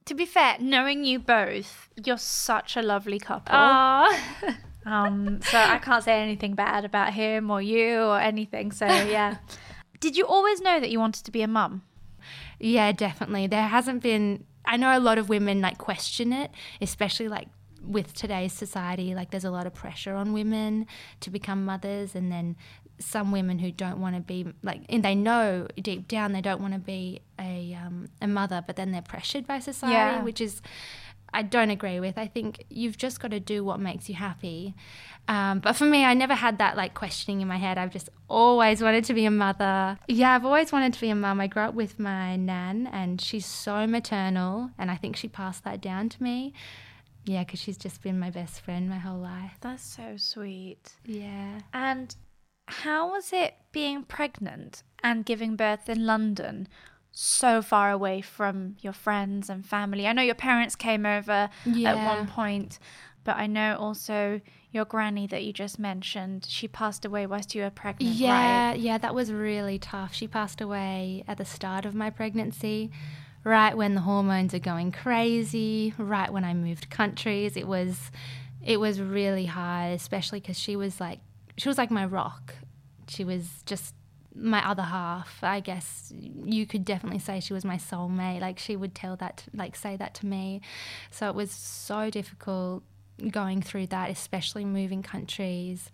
To 0.06 0.16
be 0.16 0.26
fair, 0.26 0.56
knowing 0.60 1.04
you 1.04 1.20
both, 1.20 1.90
you're 2.04 2.18
such 2.18 2.78
a 2.78 2.82
lovely 2.82 3.20
couple. 3.20 3.54
Um, 4.88 5.42
so 5.42 5.58
I 5.58 5.78
can't 5.80 6.04
say 6.04 6.22
anything 6.22 6.54
bad 6.56 6.86
about 6.86 7.14
him 7.14 7.52
or 7.52 7.62
you 7.62 8.00
or 8.00 8.20
anything. 8.20 8.72
So 8.72 8.86
yeah. 8.86 9.38
Did 10.00 10.16
you 10.16 10.26
always 10.26 10.62
know 10.62 10.80
that 10.80 10.90
you 10.90 11.00
wanted 11.00 11.26
to 11.26 11.32
be 11.32 11.42
a 11.42 11.48
mum? 11.48 11.82
Yeah, 12.60 12.92
definitely. 12.92 13.48
There 13.48 13.68
hasn't 13.68 14.02
been. 14.04 14.46
I 14.66 14.78
know 14.78 14.98
a 14.98 15.00
lot 15.00 15.18
of 15.18 15.28
women 15.30 15.60
like 15.62 15.78
question 15.78 16.32
it, 16.34 16.52
especially 16.82 17.28
like 17.28 17.48
with 17.82 18.14
today's 18.14 18.54
society. 18.54 19.16
Like, 19.16 19.32
there's 19.32 19.46
a 19.46 19.52
lot 19.52 19.66
of 19.66 19.74
pressure 19.74 20.14
on 20.14 20.34
women 20.34 20.86
to 21.22 21.30
become 21.30 21.66
mothers, 21.66 22.16
and 22.16 22.32
then 22.32 22.56
some 23.00 23.32
women 23.32 23.60
who 23.60 23.72
don't 23.72 24.00
want 24.02 24.16
to 24.16 24.22
be 24.22 24.46
like, 24.64 24.82
and 24.90 25.04
they 25.04 25.16
know 25.16 25.68
deep 25.82 26.08
down 26.08 26.32
they 26.32 26.42
don't 26.42 26.62
want 26.62 26.74
to 26.74 26.80
be 26.80 27.22
a 27.40 27.78
um, 27.84 28.08
a 28.22 28.28
mother, 28.28 28.64
but 28.66 28.76
then 28.76 28.92
they're 28.92 29.02
pressured 29.02 29.46
by 29.48 29.60
society, 29.60 29.94
Yeah. 29.94 30.22
which 30.24 30.42
is 30.42 30.62
I 31.34 31.42
don't 31.42 31.70
agree 31.70 32.00
with. 32.00 32.18
I 32.18 32.28
think 32.28 32.66
you've 32.70 32.98
just 32.98 33.20
got 33.20 33.32
to 33.32 33.40
do 33.40 33.64
what 33.64 33.80
makes 33.80 34.10
you 34.10 34.16
happy. 34.16 34.76
Um, 35.28 35.60
but 35.60 35.76
for 35.76 35.86
me, 35.86 36.06
I 36.06 36.14
never 36.14 36.34
had 36.36 36.58
that 36.60 36.78
like 36.78 36.94
questioning 36.94 37.42
in 37.42 37.48
my 37.48 37.58
head. 37.58 37.78
I've 37.78 37.92
just 37.92 38.10
always 38.28 38.82
wanted 38.82 39.04
to 39.06 39.14
be 39.14 39.26
a 39.26 39.32
mother. 39.32 40.00
Yeah, 40.08 40.34
I've 40.34 40.46
always 40.46 40.72
wanted 40.72 40.94
to 40.94 41.02
be 41.02 41.10
a 41.10 41.16
mum. 41.16 41.42
I 41.42 41.48
grew 41.48 41.64
up 41.64 41.74
with 41.74 42.00
my 42.00 42.36
nan, 42.38 42.88
and 42.88 43.20
she's 43.20 43.46
so 43.46 43.86
maternal, 43.86 44.72
and 44.78 44.90
I 44.90 44.96
think 44.96 45.16
she 45.16 45.28
passed 45.28 45.64
that 45.66 45.82
down 45.82 46.10
to 46.10 46.24
me. 46.24 46.54
Yeah, 47.26 47.44
because 47.44 47.60
she's 47.60 47.78
just 47.78 48.02
been 48.02 48.20
my 48.20 48.30
best 48.30 48.62
friend 48.62 48.90
my 48.90 48.98
whole 48.98 49.20
life. 49.20 49.58
That's 49.60 49.84
so 49.84 50.16
sweet. 50.16 50.94
Yeah. 51.06 51.60
And 51.74 52.16
how 52.68 53.12
was 53.12 53.34
it 53.34 53.56
being 53.74 54.04
pregnant 54.04 54.84
and 55.04 55.26
giving 55.26 55.58
birth 55.58 55.90
in 55.90 56.06
London? 56.06 56.70
So 57.20 57.64
far 57.64 57.90
away 57.90 58.22
from 58.22 58.76
your 58.82 58.94
friends 58.94 59.50
and 59.50 59.66
family. 59.66 60.06
I 60.06 60.14
know 60.14 60.22
your 60.22 60.36
parents 60.36 60.76
came 60.76 61.04
over 61.04 61.50
at 61.84 62.06
one 62.06 62.28
point, 62.28 62.78
but 63.24 63.38
I 63.38 63.48
know 63.48 63.76
also 63.80 64.40
your 64.70 64.86
granny 64.86 65.26
that 65.26 65.44
you 65.44 65.52
just 65.52 65.80
mentioned. 65.80 66.46
She 66.48 66.68
passed 66.68 67.06
away 67.06 67.26
whilst 67.26 67.56
you 67.56 67.64
were 67.64 67.72
pregnant, 67.72 68.18
Yeah, 68.18 68.70
right? 68.70 68.80
yeah, 68.80 69.00
that 69.00 69.16
was 69.16 69.32
really 69.32 69.80
tough. 69.80 70.14
She 70.14 70.28
passed 70.28 70.62
away 70.62 71.24
at 71.28 71.40
the 71.40 71.44
start 71.46 71.86
of 71.88 71.96
my 71.96 72.12
pregnancy, 72.12 72.92
right 73.44 73.76
when 73.76 73.96
the 73.96 74.02
hormones 74.02 74.54
are 74.54 74.60
going 74.60 74.92
crazy, 74.92 75.96
right 75.98 76.32
when 76.32 76.44
I 76.44 76.54
moved 76.54 76.92
countries. 76.92 77.58
It 77.58 77.68
was 77.68 78.12
it 78.64 78.80
was 78.80 79.02
really 79.02 79.48
hard, 79.48 79.94
especially 79.94 80.40
cuz 80.40 80.60
she 80.60 80.76
was 80.76 81.00
like 81.00 81.22
she 81.58 81.68
was 81.68 81.80
like 81.80 81.90
my 81.90 82.06
rock. 82.06 82.54
She 83.08 83.24
was 83.24 83.64
just 83.66 83.96
my 84.40 84.68
other 84.68 84.84
half. 84.84 85.40
I 85.42 85.60
guess 85.60 86.14
you 86.14 86.66
could 86.66 86.86
definitely 86.86 87.20
say 87.20 87.40
she 87.40 87.54
was 87.54 87.66
my 87.66 87.78
soulmate. 87.78 88.42
Like 88.42 88.60
she 88.60 88.76
would 88.76 88.96
tell 88.96 89.16
that 89.18 89.44
like 89.54 89.76
say 89.76 89.96
that 89.98 90.14
to 90.16 90.26
me. 90.26 90.62
So 91.12 91.28
it 91.28 91.36
was 91.36 91.52
so 91.52 92.10
difficult 92.10 92.84
going 93.32 93.62
through 93.62 93.88
that, 93.88 94.10
especially 94.10 94.66
moving 94.66 95.02
countries. 95.02 95.92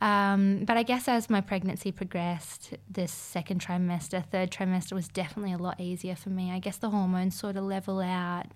Um, 0.00 0.64
but 0.64 0.76
I 0.76 0.82
guess 0.82 1.08
as 1.08 1.30
my 1.30 1.40
pregnancy 1.40 1.92
progressed, 1.92 2.74
this 2.90 3.12
second 3.12 3.60
trimester, 3.60 4.24
third 4.24 4.50
trimester 4.50 4.92
was 4.92 5.08
definitely 5.08 5.52
a 5.52 5.58
lot 5.58 5.80
easier 5.80 6.16
for 6.16 6.30
me. 6.30 6.50
I 6.50 6.58
guess 6.58 6.76
the 6.76 6.90
hormones 6.90 7.38
sort 7.38 7.56
of 7.56 7.64
level 7.64 8.00
out. 8.00 8.46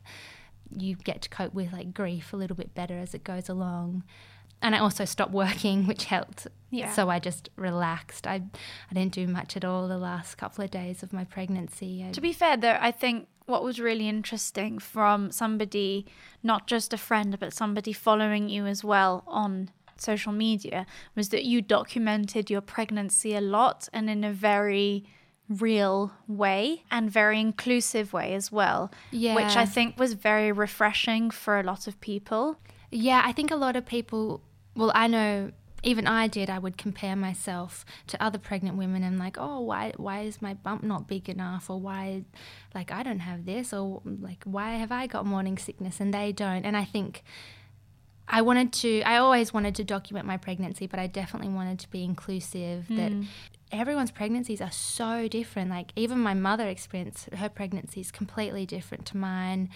You 0.77 0.97
get 0.97 1.23
to 1.23 1.29
cope 1.29 1.55
with 1.55 1.73
like 1.73 1.95
grief 1.95 2.33
a 2.33 2.37
little 2.37 2.57
bit 2.57 2.75
better 2.75 2.99
as 2.99 3.15
it 3.15 3.25
goes 3.25 3.49
along. 3.49 4.05
And 4.61 4.75
I 4.75 4.79
also 4.79 5.05
stopped 5.05 5.33
working, 5.33 5.87
which 5.87 6.05
helped. 6.07 6.47
Yeah. 6.71 6.93
So 6.93 7.09
I 7.09 7.19
just 7.19 7.49
relaxed. 7.57 8.27
I, 8.27 8.43
I 8.91 8.95
didn't 8.95 9.13
do 9.13 9.27
much 9.27 9.57
at 9.57 9.65
all 9.65 9.89
the 9.89 9.99
last 9.99 10.37
couple 10.37 10.65
of 10.65 10.71
days 10.71 11.03
of 11.03 11.13
my 11.13 11.25
pregnancy. 11.25 12.05
I, 12.07 12.11
To 12.13 12.21
be 12.21 12.33
fair, 12.33 12.57
though, 12.57 12.77
I 12.81 12.91
think 12.91 13.29
what 13.47 13.65
was 13.65 13.81
really 13.81 14.09
interesting 14.09 14.79
from 14.79 15.31
somebody, 15.31 16.07
not 16.43 16.67
just 16.67 16.93
a 16.93 16.99
friend, 16.99 17.39
but 17.41 17.55
somebody 17.55 17.93
following 17.93 18.49
you 18.49 18.67
as 18.67 18.85
well 18.85 19.25
on 19.27 19.71
social 19.97 20.33
media, 20.33 20.87
was 21.15 21.31
that 21.31 21.45
you 21.45 21.63
documented 21.63 22.51
your 22.51 22.61
pregnancy 22.61 23.35
a 23.35 23.41
lot 23.41 23.89
and 23.93 24.11
in 24.11 24.23
a 24.25 24.33
very 24.33 25.05
real 25.49 26.13
way 26.27 26.83
and 26.91 27.11
very 27.11 27.41
inclusive 27.41 28.13
way 28.13 28.35
as 28.35 28.53
well. 28.53 28.91
Yeah. 29.11 29.35
Which 29.35 29.57
I 29.57 29.65
think 29.65 29.99
was 29.99 30.13
very 30.13 30.53
refreshing 30.53 31.31
for 31.31 31.59
a 31.59 31.63
lot 31.63 31.87
of 31.87 31.99
people. 32.01 32.59
Yeah, 32.91 33.23
I 33.25 33.33
think 33.33 33.51
a 33.51 33.57
lot 33.57 33.77
of 33.77 33.87
people, 33.87 34.43
well, 34.79 34.93
I 34.95 35.09
know 35.09 35.51
even 35.83 36.07
I 36.07 36.29
did, 36.29 36.49
I 36.51 36.59
would 36.59 36.77
compare 36.77 37.17
myself 37.17 37.85
to 38.07 38.23
other 38.23 38.39
pregnant 38.39 38.77
women 38.77 39.03
and 39.03 39.19
like, 39.19 39.37
oh, 39.39 39.61
why 39.61 39.93
why 39.97 40.21
is 40.21 40.41
my 40.41 40.55
bump 40.55 40.83
not 40.85 41.09
big 41.09 41.29
enough 41.29 41.69
or 41.69 41.81
why 41.81 42.25
like 42.75 42.93
I 42.93 43.03
don't 43.03 43.21
have 43.21 43.45
this 43.45 43.73
or 43.73 44.03
like 44.05 44.43
why 44.45 44.75
have 44.75 44.93
I 44.93 45.09
got 45.09 45.27
morning 45.27 45.59
sickness 45.59 46.01
and 46.01 46.15
they 46.15 46.33
don't. 46.33 46.65
And 46.65 46.77
I 46.77 46.85
think 46.85 47.25
I 48.29 48.43
wanted 48.43 48.73
to 48.75 49.03
I 49.03 49.17
always 49.17 49.53
wanted 49.53 49.75
to 49.77 49.85
document 49.85 50.27
my 50.27 50.37
pregnancy, 50.37 50.87
but 50.87 51.01
I 51.01 51.09
definitely 51.09 51.53
wanted 51.53 51.81
to 51.81 51.91
be 51.91 52.05
inclusive 52.05 52.87
that 52.89 53.13
hmm. 53.13 53.23
everyone's 53.73 54.13
pregnancies 54.13 54.61
are 54.61 54.71
so 54.71 55.27
different. 55.27 55.71
Like 55.71 55.93
even 55.97 56.21
my 56.21 56.35
mother 56.35 56.69
experienced 56.69 57.35
her 57.35 57.49
pregnancy 57.49 58.01
is 58.01 58.13
completely 58.13 58.65
different 58.65 59.07
to 59.07 59.17
mine. 59.17 59.71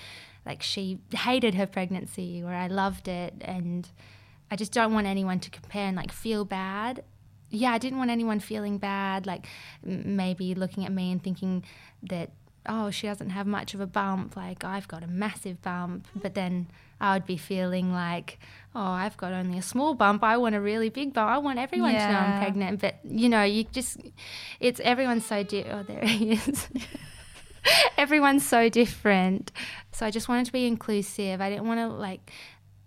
Like 0.47 0.63
she 0.63 0.99
hated 1.13 1.57
her 1.57 1.67
pregnancy 1.67 2.43
where 2.43 2.55
I 2.55 2.69
loved 2.69 3.09
it 3.09 3.35
and 3.41 3.89
I 4.53 4.55
just 4.55 4.71
don't 4.71 4.93
want 4.93 5.07
anyone 5.07 5.41
to 5.41 5.49
compare 5.51 5.87
and 5.87 5.97
like 5.97 6.13
feel 6.13 6.45
bad. 6.45 7.03
Yeah, 7.49 7.73
I 7.73 7.79
didn't 7.79 7.99
want 7.99 8.11
anyone 8.11 8.39
feeling 8.39 8.77
bad, 8.77 9.27
like 9.27 9.47
maybe 9.83 10.55
looking 10.55 10.85
at 10.85 10.93
me 10.93 11.11
and 11.11 11.25
thinking 11.25 11.65
that, 12.03 12.33
oh, 12.69 12.91
she 12.91 13.07
doesn't 13.07 13.31
have 13.31 13.47
much 13.47 13.73
of 13.73 13.81
a 13.81 13.87
bump, 13.87 14.37
like 14.37 14.63
I've 14.63 14.87
got 14.89 15.03
a 15.03 15.07
massive 15.07 15.63
bump. 15.63 16.07
But 16.15 16.35
then 16.35 16.67
I 17.01 17.15
would 17.15 17.25
be 17.25 17.39
feeling 17.39 17.95
like, 17.95 18.39
oh, 18.75 18.83
I've 18.83 19.17
got 19.17 19.33
only 19.33 19.57
a 19.57 19.63
small 19.63 19.95
bump. 19.95 20.23
I 20.23 20.37
want 20.37 20.55
a 20.55 20.61
really 20.61 20.91
big 20.91 21.15
bump. 21.15 21.31
I 21.31 21.39
want 21.39 21.59
everyone 21.59 21.95
to 21.95 22.13
know 22.13 22.19
I'm 22.19 22.43
pregnant. 22.43 22.81
But, 22.83 22.97
you 23.05 23.31
know, 23.31 23.45
you 23.45 23.65
just, 23.65 23.97
it's 24.61 24.81
everyone's 24.81 25.25
so, 25.25 25.43
di- 25.43 25.65
oh, 25.65 25.83
there 25.83 26.05
he 26.05 26.33
is. 26.33 26.69
everyone's 27.97 28.47
so 28.47 28.69
different. 28.69 29.51
So 29.93 30.05
I 30.05 30.11
just 30.11 30.29
wanted 30.29 30.45
to 30.45 30.53
be 30.53 30.67
inclusive. 30.67 31.41
I 31.41 31.49
didn't 31.49 31.67
want 31.67 31.81
to 31.81 31.89
like. 31.89 32.31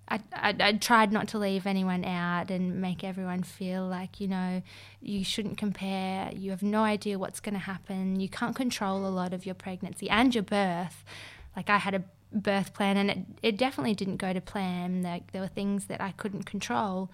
I, 0.08 0.20
I, 0.34 0.56
I 0.60 0.72
tried 0.74 1.12
not 1.12 1.28
to 1.30 1.40
leave 1.40 1.66
anyone 1.66 2.06
out 2.06 2.52
and 2.52 2.80
make 2.82 3.04
everyone 3.04 3.44
feel 3.44 3.88
like, 3.88 4.20
you 4.20 4.28
know, 4.28 4.62
you 5.02 5.24
shouldn't 5.24 5.58
compare. 5.58 6.32
You 6.34 6.52
have 6.52 6.62
no 6.62 6.84
idea 6.84 7.18
what's 7.18 7.40
going 7.40 7.56
to 7.56 7.60
happen. 7.60 8.20
You 8.20 8.30
can't 8.30 8.56
control 8.56 9.06
a 9.06 9.10
lot 9.10 9.34
of 9.34 9.46
your 9.46 9.56
pregnancy 9.56 10.10
and 10.10 10.34
your 10.34 10.44
birth. 10.44 11.04
Like, 11.56 11.70
I 11.70 11.78
had 11.78 11.96
a 11.96 12.04
birth 12.32 12.74
plan 12.74 12.98
and 12.98 13.10
it, 13.10 13.18
it 13.42 13.58
definitely 13.58 13.96
didn't 13.96 14.18
go 14.18 14.32
to 14.32 14.42
plan. 14.42 15.02
Like, 15.02 15.32
there 15.32 15.42
were 15.42 15.48
things 15.48 15.86
that 15.86 16.02
I 16.02 16.12
couldn't 16.12 16.44
control. 16.44 17.10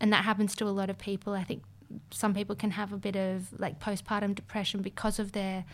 And 0.00 0.12
that 0.12 0.24
happens 0.24 0.56
to 0.56 0.64
a 0.64 0.70
lot 0.70 0.90
of 0.90 0.98
people. 0.98 1.34
I 1.34 1.44
think 1.44 1.62
some 2.10 2.34
people 2.34 2.56
can 2.56 2.72
have 2.72 2.92
a 2.92 2.96
bit 2.96 3.16
of 3.16 3.48
like 3.58 3.80
postpartum 3.80 4.34
depression 4.34 4.82
because 4.82 5.18
of 5.18 5.32
their 5.32 5.64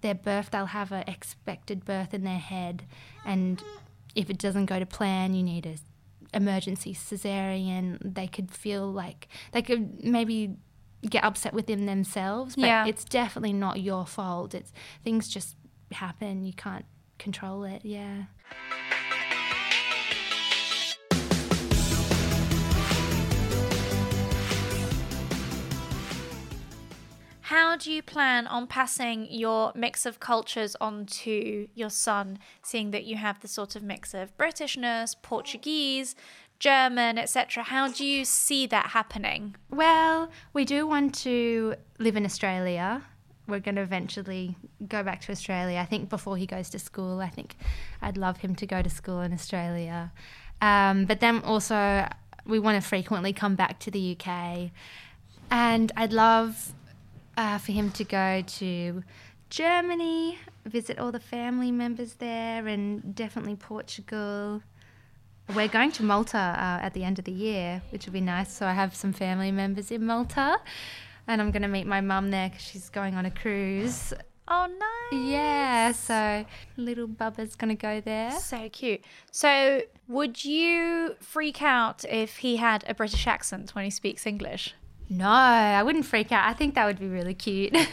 their 0.00 0.14
birth 0.14 0.50
they'll 0.50 0.66
have 0.66 0.92
an 0.92 1.04
expected 1.06 1.84
birth 1.84 2.14
in 2.14 2.24
their 2.24 2.38
head 2.38 2.84
and 3.24 3.62
if 4.14 4.30
it 4.30 4.38
doesn't 4.38 4.66
go 4.66 4.78
to 4.78 4.86
plan 4.86 5.34
you 5.34 5.42
need 5.42 5.66
a 5.66 5.76
emergency 6.34 6.92
cesarean 6.94 7.98
they 8.02 8.26
could 8.26 8.50
feel 8.50 8.90
like 8.92 9.28
they 9.52 9.62
could 9.62 10.04
maybe 10.04 10.56
get 11.08 11.22
upset 11.24 11.54
within 11.54 11.86
themselves 11.86 12.54
but 12.56 12.64
Yeah. 12.66 12.86
it's 12.86 13.04
definitely 13.04 13.52
not 13.52 13.80
your 13.80 14.04
fault. 14.06 14.52
It's 14.54 14.72
things 15.04 15.28
just 15.28 15.56
happen. 15.92 16.44
You 16.44 16.52
can't 16.52 16.84
control 17.18 17.64
it. 17.64 17.82
Yeah 17.84 18.24
How 27.48 27.76
do 27.76 27.90
you 27.90 28.02
plan 28.02 28.46
on 28.46 28.66
passing 28.66 29.26
your 29.30 29.72
mix 29.74 30.04
of 30.04 30.20
cultures 30.20 30.76
on 30.82 31.06
to 31.06 31.66
your 31.74 31.88
son, 31.88 32.40
seeing 32.62 32.90
that 32.90 33.04
you 33.04 33.16
have 33.16 33.40
the 33.40 33.48
sort 33.48 33.74
of 33.74 33.82
mix 33.82 34.12
of 34.12 34.36
Britishness, 34.36 35.16
Portuguese, 35.22 36.14
German, 36.58 37.16
etc.? 37.16 37.62
How 37.62 37.88
do 37.88 38.04
you 38.04 38.26
see 38.26 38.66
that 38.66 38.88
happening? 38.88 39.56
Well, 39.70 40.30
we 40.52 40.66
do 40.66 40.86
want 40.86 41.14
to 41.20 41.76
live 41.98 42.18
in 42.18 42.26
Australia. 42.26 43.04
We're 43.46 43.60
going 43.60 43.76
to 43.76 43.80
eventually 43.80 44.58
go 44.86 45.02
back 45.02 45.22
to 45.22 45.32
Australia. 45.32 45.78
I 45.78 45.86
think 45.86 46.10
before 46.10 46.36
he 46.36 46.44
goes 46.44 46.68
to 46.68 46.78
school, 46.78 47.20
I 47.22 47.30
think 47.30 47.56
I'd 48.02 48.18
love 48.18 48.36
him 48.36 48.56
to 48.56 48.66
go 48.66 48.82
to 48.82 48.90
school 48.90 49.22
in 49.22 49.32
Australia. 49.32 50.12
Um, 50.60 51.06
but 51.06 51.20
then 51.20 51.40
also, 51.40 52.10
we 52.44 52.58
want 52.58 52.82
to 52.82 52.86
frequently 52.86 53.32
come 53.32 53.54
back 53.54 53.78
to 53.78 53.90
the 53.90 54.18
UK. 54.20 54.70
And 55.50 55.90
I'd 55.96 56.12
love 56.12 56.74
uh, 57.38 57.56
for 57.56 57.72
him 57.72 57.90
to 57.92 58.04
go 58.04 58.42
to 58.46 59.04
Germany, 59.48 60.38
visit 60.66 60.98
all 60.98 61.12
the 61.12 61.20
family 61.20 61.70
members 61.70 62.14
there, 62.14 62.66
and 62.66 63.14
definitely 63.14 63.54
Portugal. 63.54 64.60
We're 65.54 65.68
going 65.68 65.92
to 65.92 66.02
Malta 66.02 66.36
uh, 66.36 66.84
at 66.84 66.92
the 66.92 67.04
end 67.04 67.18
of 67.18 67.24
the 67.24 67.32
year, 67.32 67.80
which 67.90 68.04
will 68.04 68.12
be 68.12 68.20
nice. 68.20 68.52
So 68.52 68.66
I 68.66 68.72
have 68.72 68.94
some 68.94 69.12
family 69.12 69.52
members 69.52 69.90
in 69.90 70.04
Malta, 70.04 70.58
and 71.26 71.40
I'm 71.40 71.52
going 71.52 71.62
to 71.62 71.68
meet 71.68 71.86
my 71.86 72.02
mum 72.02 72.30
there 72.30 72.50
because 72.50 72.64
she's 72.64 72.90
going 72.90 73.14
on 73.14 73.24
a 73.24 73.30
cruise. 73.30 74.12
Oh, 74.48 74.66
nice. 74.66 75.22
Yeah, 75.22 75.92
so 75.92 76.44
little 76.76 77.06
Bubba's 77.06 77.54
going 77.54 77.68
to 77.74 77.80
go 77.80 78.00
there. 78.00 78.32
So 78.32 78.68
cute. 78.70 79.02
So, 79.30 79.82
would 80.08 80.44
you 80.44 81.14
freak 81.20 81.62
out 81.62 82.04
if 82.06 82.38
he 82.38 82.56
had 82.56 82.84
a 82.88 82.94
British 82.94 83.26
accent 83.26 83.74
when 83.74 83.84
he 83.84 83.90
speaks 83.90 84.26
English? 84.26 84.74
No, 85.10 85.28
I 85.28 85.82
wouldn't 85.82 86.04
freak 86.06 86.32
out. 86.32 86.46
I 86.48 86.52
think 86.52 86.74
that 86.74 86.86
would 86.86 86.98
be 86.98 87.08
really 87.08 87.34
cute. 87.34 87.76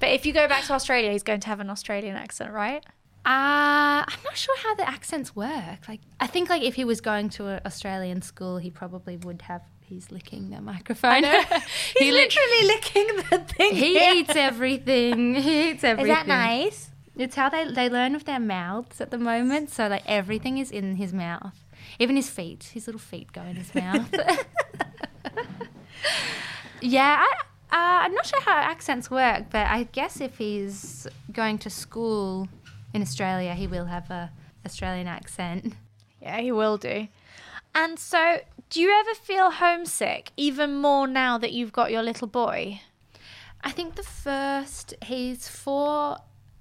But 0.00 0.12
if 0.12 0.24
you 0.24 0.32
go 0.32 0.48
back 0.48 0.64
to 0.64 0.72
Australia, 0.72 1.10
he's 1.12 1.22
going 1.22 1.40
to 1.40 1.48
have 1.48 1.60
an 1.60 1.68
Australian 1.68 2.16
accent, 2.16 2.54
right? 2.54 2.82
Uh, 3.26 4.00
I'm 4.08 4.22
not 4.24 4.34
sure 4.34 4.56
how 4.60 4.74
the 4.74 4.88
accents 4.88 5.36
work. 5.36 5.86
Like, 5.86 6.00
I 6.18 6.26
think 6.26 6.48
like 6.48 6.62
if 6.62 6.74
he 6.74 6.86
was 6.86 7.02
going 7.02 7.28
to 7.36 7.48
an 7.48 7.60
Australian 7.66 8.22
school, 8.22 8.56
he 8.56 8.70
probably 8.70 9.18
would 9.18 9.42
have. 9.42 9.60
He's 9.82 10.10
licking 10.10 10.48
the 10.48 10.62
microphone. 10.62 11.24
he's 11.98 11.98
He 11.98 12.12
li- 12.12 12.16
literally 12.16 12.62
licking 12.64 13.06
the 13.28 13.38
thing. 13.40 13.74
he 13.74 13.98
here. 13.98 14.14
eats 14.14 14.34
everything. 14.34 15.34
He 15.34 15.68
eats 15.72 15.84
everything. 15.84 16.10
Is 16.12 16.16
that 16.16 16.26
nice? 16.26 16.90
It's 17.18 17.34
how 17.36 17.50
they 17.50 17.70
they 17.70 17.90
learn 17.90 18.14
with 18.14 18.24
their 18.24 18.40
mouths 18.40 19.02
at 19.02 19.10
the 19.10 19.18
moment. 19.18 19.68
So 19.68 19.86
like 19.88 20.04
everything 20.06 20.56
is 20.56 20.70
in 20.70 20.96
his 20.96 21.12
mouth, 21.12 21.58
even 21.98 22.16
his 22.16 22.30
feet. 22.30 22.70
His 22.72 22.86
little 22.86 22.98
feet 23.00 23.32
go 23.34 23.42
in 23.42 23.56
his 23.56 23.74
mouth. 23.74 24.08
Yeah, 26.80 27.24
I, 27.24 27.32
uh, 27.72 28.04
I'm 28.04 28.14
not 28.14 28.26
sure 28.26 28.40
how 28.40 28.56
accents 28.56 29.10
work, 29.10 29.44
but 29.50 29.66
I 29.66 29.84
guess 29.84 30.20
if 30.20 30.38
he's 30.38 31.06
going 31.32 31.58
to 31.58 31.70
school 31.70 32.48
in 32.92 33.02
Australia, 33.02 33.54
he 33.54 33.66
will 33.66 33.86
have 33.86 34.10
a 34.10 34.30
Australian 34.64 35.06
accent. 35.06 35.74
Yeah, 36.20 36.40
he 36.40 36.52
will 36.52 36.76
do. 36.76 37.08
And 37.74 37.98
so, 37.98 38.40
do 38.68 38.80
you 38.80 38.90
ever 38.90 39.14
feel 39.14 39.50
homesick, 39.50 40.32
even 40.36 40.76
more 40.76 41.06
now 41.06 41.38
that 41.38 41.52
you've 41.52 41.72
got 41.72 41.90
your 41.90 42.02
little 42.02 42.26
boy? 42.26 42.80
I 43.62 43.70
think 43.70 43.94
the 43.94 44.02
first 44.02 44.94
he's 45.02 45.48
four 45.48 46.18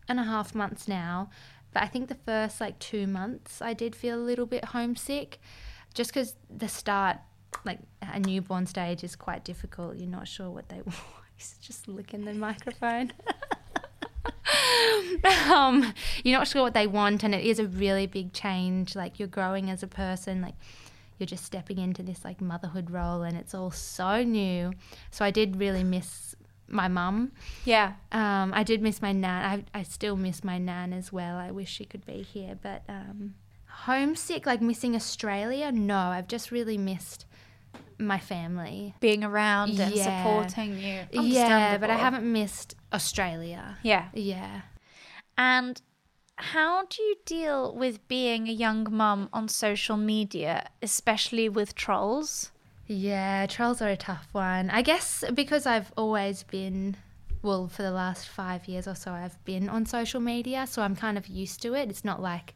and 0.07 0.19
a 0.19 0.23
half 0.23 0.53
months 0.53 0.87
now, 0.87 1.29
but 1.73 1.83
I 1.83 1.87
think 1.87 2.09
the 2.09 2.15
first 2.15 2.61
like 2.61 2.77
two 2.79 3.07
months 3.07 3.61
I 3.61 3.73
did 3.73 3.95
feel 3.95 4.17
a 4.17 4.21
little 4.21 4.45
bit 4.45 4.65
homesick, 4.65 5.39
just 5.93 6.13
because 6.13 6.35
the 6.49 6.67
start, 6.67 7.17
like 7.65 7.79
a 8.01 8.19
newborn 8.19 8.65
stage, 8.65 9.03
is 9.03 9.15
quite 9.15 9.43
difficult. 9.43 9.97
You're 9.97 10.09
not 10.09 10.27
sure 10.27 10.49
what 10.49 10.69
they 10.69 10.77
want. 10.85 10.95
He's 11.35 11.55
just 11.61 11.87
licking 11.87 12.25
the 12.25 12.33
microphone. 12.33 13.13
um, 15.49 15.93
you're 16.23 16.37
not 16.37 16.47
sure 16.47 16.61
what 16.61 16.73
they 16.73 16.87
want, 16.87 17.23
and 17.23 17.33
it 17.33 17.45
is 17.45 17.59
a 17.59 17.65
really 17.65 18.07
big 18.07 18.33
change. 18.33 18.95
Like 18.95 19.19
you're 19.19 19.27
growing 19.27 19.69
as 19.69 19.83
a 19.83 19.87
person, 19.87 20.41
like 20.41 20.55
you're 21.17 21.27
just 21.27 21.45
stepping 21.45 21.77
into 21.77 22.03
this 22.03 22.23
like 22.23 22.41
motherhood 22.41 22.91
role, 22.91 23.23
and 23.23 23.37
it's 23.37 23.53
all 23.53 23.71
so 23.71 24.23
new. 24.23 24.73
So 25.11 25.23
I 25.23 25.31
did 25.31 25.57
really 25.57 25.83
miss 25.83 26.35
my 26.67 26.87
mum. 26.87 27.31
Yeah. 27.65 27.93
Um, 28.11 28.53
I 28.53 28.63
did 28.63 28.81
miss 28.81 29.01
my 29.01 29.11
nan. 29.11 29.65
I, 29.73 29.79
I 29.79 29.83
still 29.83 30.15
miss 30.15 30.43
my 30.43 30.57
nan 30.57 30.93
as 30.93 31.11
well. 31.11 31.37
I 31.37 31.51
wish 31.51 31.69
she 31.69 31.85
could 31.85 32.05
be 32.05 32.21
here, 32.21 32.57
but 32.61 32.83
um, 32.87 33.35
homesick, 33.67 34.45
like 34.45 34.61
missing 34.61 34.95
Australia. 34.95 35.71
No, 35.71 35.97
I've 35.97 36.27
just 36.27 36.51
really 36.51 36.77
missed 36.77 37.25
my 37.97 38.19
family. 38.19 38.95
Being 38.99 39.23
around 39.23 39.79
and 39.79 39.93
Yeah. 39.93 40.23
supporting 40.23 40.77
you. 40.77 41.05
Yeah, 41.11 41.77
but 41.77 41.89
I 41.89 41.95
haven't 41.95 42.31
missed 42.31 42.75
Australia. 42.93 43.77
Yeah. 43.83 44.07
Yeah. 44.13 44.61
And 45.37 45.81
how 46.37 46.85
do 46.85 47.01
you 47.01 47.15
deal 47.25 47.75
with 47.75 48.07
being 48.07 48.47
a 48.47 48.51
young 48.53 48.87
mum 48.89 49.29
on 49.33 49.47
social 49.49 49.97
media, 49.97 50.69
especially 50.81 51.49
with 51.49 51.75
trolls? 51.75 52.51
Yeah, 52.87 53.45
trolls 53.45 53.81
are 53.81 53.89
a 53.89 53.97
tough 53.97 54.29
one. 54.31 54.69
I 54.69 54.81
guess 54.81 55.23
because 55.33 55.65
I've 55.65 55.91
always 55.97 56.43
been, 56.43 56.95
well, 57.41 57.67
for 57.67 57.83
the 57.83 57.91
last 57.91 58.27
five 58.27 58.67
years 58.67 58.87
or 58.87 58.95
so, 58.95 59.11
I've 59.11 59.43
been 59.45 59.69
on 59.69 59.85
social 59.85 60.21
media, 60.21 60.65
so 60.65 60.81
I'm 60.81 60.95
kind 60.95 61.17
of 61.17 61.27
used 61.27 61.61
to 61.63 61.73
it. 61.75 61.89
It's 61.89 62.05
not 62.05 62.21
like 62.21 62.55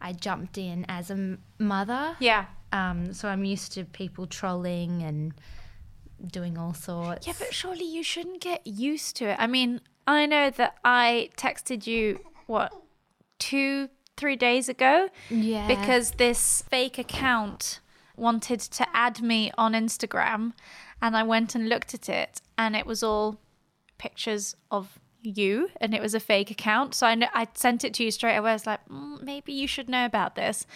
I 0.00 0.12
jumped 0.12 0.56
in 0.56 0.86
as 0.88 1.10
a 1.10 1.38
mother. 1.58 2.16
Yeah. 2.20 2.46
Um, 2.74 3.12
so 3.14 3.28
I'm 3.28 3.44
used 3.44 3.72
to 3.72 3.84
people 3.84 4.26
trolling 4.26 5.02
and 5.02 5.32
doing 6.26 6.58
all 6.58 6.74
sorts. 6.74 7.26
Yeah, 7.26 7.34
but 7.38 7.54
surely 7.54 7.84
you 7.84 8.02
shouldn't 8.02 8.40
get 8.40 8.66
used 8.66 9.16
to 9.16 9.26
it. 9.26 9.36
I 9.38 9.46
mean, 9.46 9.80
I 10.08 10.26
know 10.26 10.50
that 10.50 10.76
I 10.84 11.30
texted 11.36 11.86
you, 11.86 12.18
what, 12.46 12.72
two, 13.38 13.88
three 14.16 14.36
days 14.36 14.68
ago? 14.68 15.08
yeah, 15.30 15.68
because 15.68 16.12
this 16.12 16.62
fake 16.68 16.98
account 16.98 17.80
wanted 18.16 18.60
to 18.60 18.86
add 18.92 19.22
me 19.22 19.52
on 19.56 19.72
Instagram 19.72 20.52
and 21.00 21.16
I 21.16 21.22
went 21.22 21.54
and 21.54 21.68
looked 21.68 21.94
at 21.94 22.08
it 22.08 22.40
and 22.56 22.76
it 22.76 22.86
was 22.86 23.02
all 23.02 23.40
pictures 23.98 24.54
of 24.70 24.98
you 25.22 25.70
and 25.80 25.94
it 25.94 26.02
was 26.02 26.14
a 26.14 26.20
fake 26.20 26.50
account 26.50 26.94
so 26.94 27.06
I 27.06 27.14
know 27.14 27.26
I 27.32 27.48
sent 27.54 27.82
it 27.82 27.94
to 27.94 28.04
you 28.04 28.10
straight 28.10 28.36
away 28.36 28.50
I 28.50 28.52
was 28.52 28.66
like 28.66 28.86
mm, 28.88 29.22
maybe 29.22 29.52
you 29.52 29.66
should 29.66 29.88
know 29.88 30.04
about 30.04 30.34
this 30.34 30.66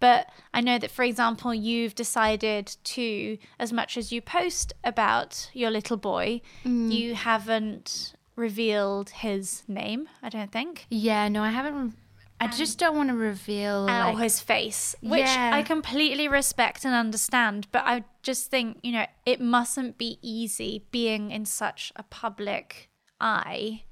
but 0.00 0.28
I 0.52 0.60
know 0.60 0.78
that 0.78 0.90
for 0.90 1.02
example 1.02 1.54
you've 1.54 1.94
decided 1.94 2.76
to 2.84 3.38
as 3.58 3.72
much 3.72 3.96
as 3.96 4.12
you 4.12 4.20
post 4.20 4.72
about 4.84 5.50
your 5.52 5.70
little 5.70 5.96
boy 5.96 6.40
mm. 6.64 6.90
you 6.92 7.14
haven't 7.14 8.14
revealed 8.36 9.10
his 9.10 9.62
name 9.68 10.08
I 10.22 10.28
don't 10.28 10.52
think 10.52 10.86
yeah, 10.90 11.28
no, 11.28 11.42
I 11.42 11.50
haven't. 11.50 11.94
I 12.40 12.46
just 12.46 12.78
don't 12.78 12.96
want 12.96 13.08
to 13.08 13.16
reveal. 13.16 13.84
like- 13.86 14.18
his 14.18 14.40
face, 14.40 14.94
which 15.00 15.22
Yeah. 15.22 15.50
I 15.54 15.62
completely 15.62 16.28
respect 16.28 16.84
and 16.84 16.94
understand. 16.94 17.66
But 17.72 17.82
I 17.84 18.04
just 18.22 18.48
think, 18.50 18.78
you 18.82 18.92
know, 18.92 19.06
it 19.26 19.40
mustn't 19.40 19.98
be 19.98 20.18
easy 20.22 20.84
being 20.92 21.30
in 21.30 21.46
such 21.46 21.92
a 21.96 22.02
public 22.04 22.90
eye. 23.20 23.82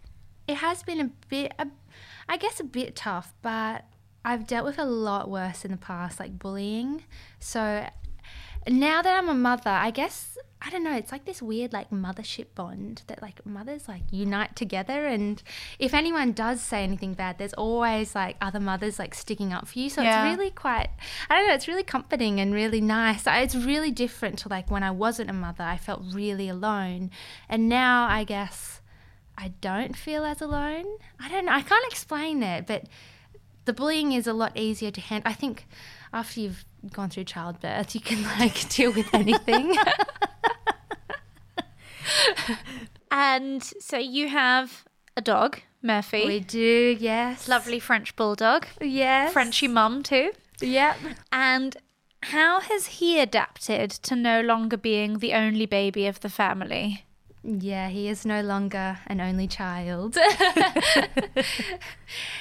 it 0.46 0.58
has 0.58 0.84
been 0.84 1.00
a 1.00 1.10
bit, 1.28 1.52
a, 1.58 1.66
I 2.28 2.36
guess, 2.36 2.60
a 2.60 2.64
bit 2.64 2.94
tough, 2.94 3.34
but 3.42 3.84
I've 4.28 4.46
dealt 4.46 4.66
with 4.66 4.78
a 4.78 4.84
lot 4.84 5.30
worse 5.30 5.64
in 5.64 5.70
the 5.70 5.76
past, 5.76 6.18
like 6.18 6.36
bullying. 6.38 7.04
So 7.38 7.88
now 8.68 9.00
that 9.00 9.16
I'm 9.16 9.28
a 9.28 9.34
mother, 9.34 9.70
I 9.70 9.92
guess 9.92 10.36
I 10.60 10.70
don't 10.70 10.82
know. 10.82 10.96
It's 10.96 11.12
like 11.12 11.26
this 11.26 11.40
weird 11.40 11.72
like 11.72 11.90
mothership 11.90 12.46
bond 12.56 13.02
that 13.06 13.22
like 13.22 13.44
mothers 13.46 13.86
like 13.86 14.02
unite 14.10 14.56
together, 14.56 15.06
and 15.06 15.40
if 15.78 15.94
anyone 15.94 16.32
does 16.32 16.60
say 16.60 16.82
anything 16.82 17.14
bad, 17.14 17.38
there's 17.38 17.52
always 17.52 18.16
like 18.16 18.36
other 18.40 18.58
mothers 18.58 18.98
like 18.98 19.14
sticking 19.14 19.52
up 19.52 19.68
for 19.68 19.78
you. 19.78 19.88
So 19.90 20.02
Yeah. 20.02 20.26
it's 20.28 20.36
really 20.36 20.50
quite, 20.50 20.88
I 21.30 21.36
don't 21.36 21.46
know. 21.46 21.54
It's 21.54 21.68
really 21.68 21.84
comforting 21.84 22.40
and 22.40 22.52
really 22.52 22.80
nice. 22.80 23.24
It's 23.26 23.54
really 23.54 23.92
different 23.92 24.38
to 24.40 24.48
like 24.48 24.68
when 24.70 24.82
I 24.82 24.90
wasn't 24.90 25.30
a 25.30 25.34
mother. 25.34 25.62
I 25.62 25.76
felt 25.76 26.02
really 26.12 26.48
alone, 26.48 27.10
and 27.48 27.68
now 27.68 28.08
I 28.08 28.24
guess. 28.24 28.80
I 29.38 29.48
don't 29.60 29.94
feel 29.94 30.24
as 30.24 30.40
alone. 30.40 30.86
I 31.20 31.28
don't 31.28 31.44
know. 31.44 31.52
I 31.52 31.60
can't 31.60 31.86
explain 31.92 32.42
it, 32.42 32.66
but 32.66 32.84
the 33.66 33.72
bullying 33.72 34.12
is 34.12 34.26
a 34.26 34.32
lot 34.32 34.56
easier 34.56 34.90
to 34.90 35.00
handle. 35.00 35.30
I 35.30 35.34
think 35.34 35.66
after 36.12 36.40
you've 36.40 36.64
gone 36.92 37.10
through 37.10 37.24
childbirth, 37.24 37.94
you 37.94 38.00
can 38.00 38.22
like 38.38 38.68
deal 38.70 38.92
with 38.92 39.12
anything. 39.14 39.76
And 43.10 43.62
so 43.62 43.96
you 43.96 44.28
have 44.28 44.84
a 45.16 45.22
dog, 45.22 45.60
Murphy. 45.82 46.26
we 46.26 46.40
do, 46.40 46.96
yes. 47.00 47.48
Lovely 47.48 47.78
French 47.80 48.14
bulldog. 48.14 48.66
Yes. 48.80 49.32
Frenchy 49.32 49.68
mum, 49.68 50.02
too. 50.02 50.32
Yep. 50.60 50.98
And 51.32 51.76
how 52.24 52.60
has 52.60 52.86
he 52.86 53.18
adapted 53.18 53.90
to 53.90 54.16
no 54.16 54.42
longer 54.42 54.76
being 54.76 55.20
the 55.20 55.32
only 55.32 55.64
baby 55.64 56.06
of 56.06 56.20
the 56.20 56.28
family? 56.28 57.05
Yeah, 57.48 57.90
he 57.90 58.08
is 58.08 58.26
no 58.26 58.40
longer 58.40 58.98
an 59.06 59.20
only 59.20 59.46
child. 59.46 60.18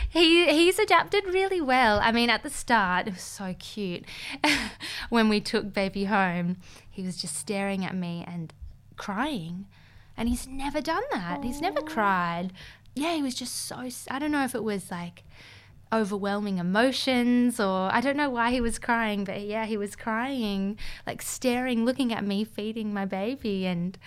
he 0.09 0.51
he's 0.51 0.79
adapted 0.79 1.27
really 1.27 1.61
well. 1.61 1.99
I 2.01 2.11
mean, 2.11 2.31
at 2.31 2.41
the 2.41 2.49
start, 2.49 3.07
it 3.07 3.13
was 3.13 3.21
so 3.21 3.55
cute. 3.59 4.03
when 5.09 5.29
we 5.29 5.39
took 5.39 5.71
baby 5.71 6.05
home, 6.05 6.57
he 6.89 7.03
was 7.03 7.17
just 7.17 7.35
staring 7.35 7.85
at 7.85 7.93
me 7.93 8.25
and 8.27 8.51
crying. 8.95 9.67
And 10.17 10.27
he's 10.27 10.47
never 10.47 10.81
done 10.81 11.03
that. 11.11 11.43
He's 11.43 11.61
never 11.61 11.81
cried. 11.81 12.51
Yeah, 12.95 13.13
he 13.13 13.21
was 13.21 13.35
just 13.35 13.53
so 13.53 13.87
I 14.09 14.17
don't 14.17 14.31
know 14.31 14.43
if 14.43 14.55
it 14.55 14.63
was 14.63 14.89
like 14.89 15.23
overwhelming 15.93 16.57
emotions 16.57 17.59
or 17.59 17.93
I 17.93 18.01
don't 18.01 18.17
know 18.17 18.31
why 18.31 18.49
he 18.49 18.59
was 18.59 18.79
crying, 18.79 19.23
but 19.23 19.41
yeah, 19.41 19.65
he 19.65 19.77
was 19.77 19.95
crying, 19.95 20.79
like 21.05 21.21
staring, 21.21 21.85
looking 21.85 22.11
at 22.11 22.25
me 22.25 22.43
feeding 22.43 22.91
my 22.91 23.05
baby 23.05 23.67
and 23.67 23.99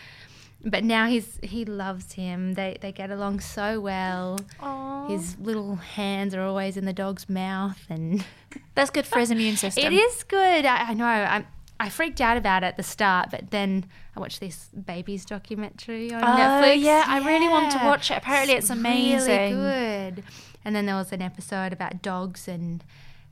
but 0.65 0.83
now 0.85 1.07
he's 1.07 1.39
he 1.43 1.65
loves 1.65 2.13
him. 2.15 2.55
They 2.55 2.77
they 2.81 2.93
get 2.93 3.11
along 3.11 3.41
so 3.41 3.81
well. 3.81 4.39
Oh, 4.61 5.07
His 5.09 5.39
little 5.39 5.77
hands 5.77 6.35
are 6.35 6.43
always 6.43 6.77
in 6.77 6.85
the 6.85 6.93
dog's 6.93 7.29
mouth 7.29 7.85
and 7.89 8.25
That's 8.75 8.91
good 8.91 9.07
for 9.07 9.19
his 9.19 9.31
immune 9.31 9.57
system. 9.57 9.85
It 9.85 9.93
is 9.97 10.23
good. 10.25 10.65
I, 10.67 10.91
I 10.91 10.95
know. 10.95 11.05
I, 11.07 11.45
I 11.81 11.89
freaked 11.91 12.21
out 12.21 12.37
about 12.37 12.65
it 12.65 12.67
at 12.67 12.77
the 12.77 12.83
start, 12.83 13.31
but 13.31 13.51
then 13.51 13.85
I 14.17 14.21
watched 14.21 14.41
this 14.41 14.67
babies 14.71 15.25
documentary 15.25 16.13
on 16.13 16.23
Oh, 16.25 16.27
Netflix. 16.27 16.81
yeah, 16.83 17.05
I 17.07 17.19
really 17.25 17.49
want 17.49 17.71
to 17.73 17.79
watch 17.85 18.11
it. 18.11 18.17
Apparently 18.19 18.55
it's 18.55 18.71
amazing. 18.71 19.61
Really 19.61 20.11
good. 20.15 20.25
And 20.65 20.75
then 20.75 20.87
there 20.87 20.97
was 20.97 21.13
an 21.13 21.23
episode 21.23 21.73
about 21.73 22.03
dogs 22.03 22.49
and 22.49 22.83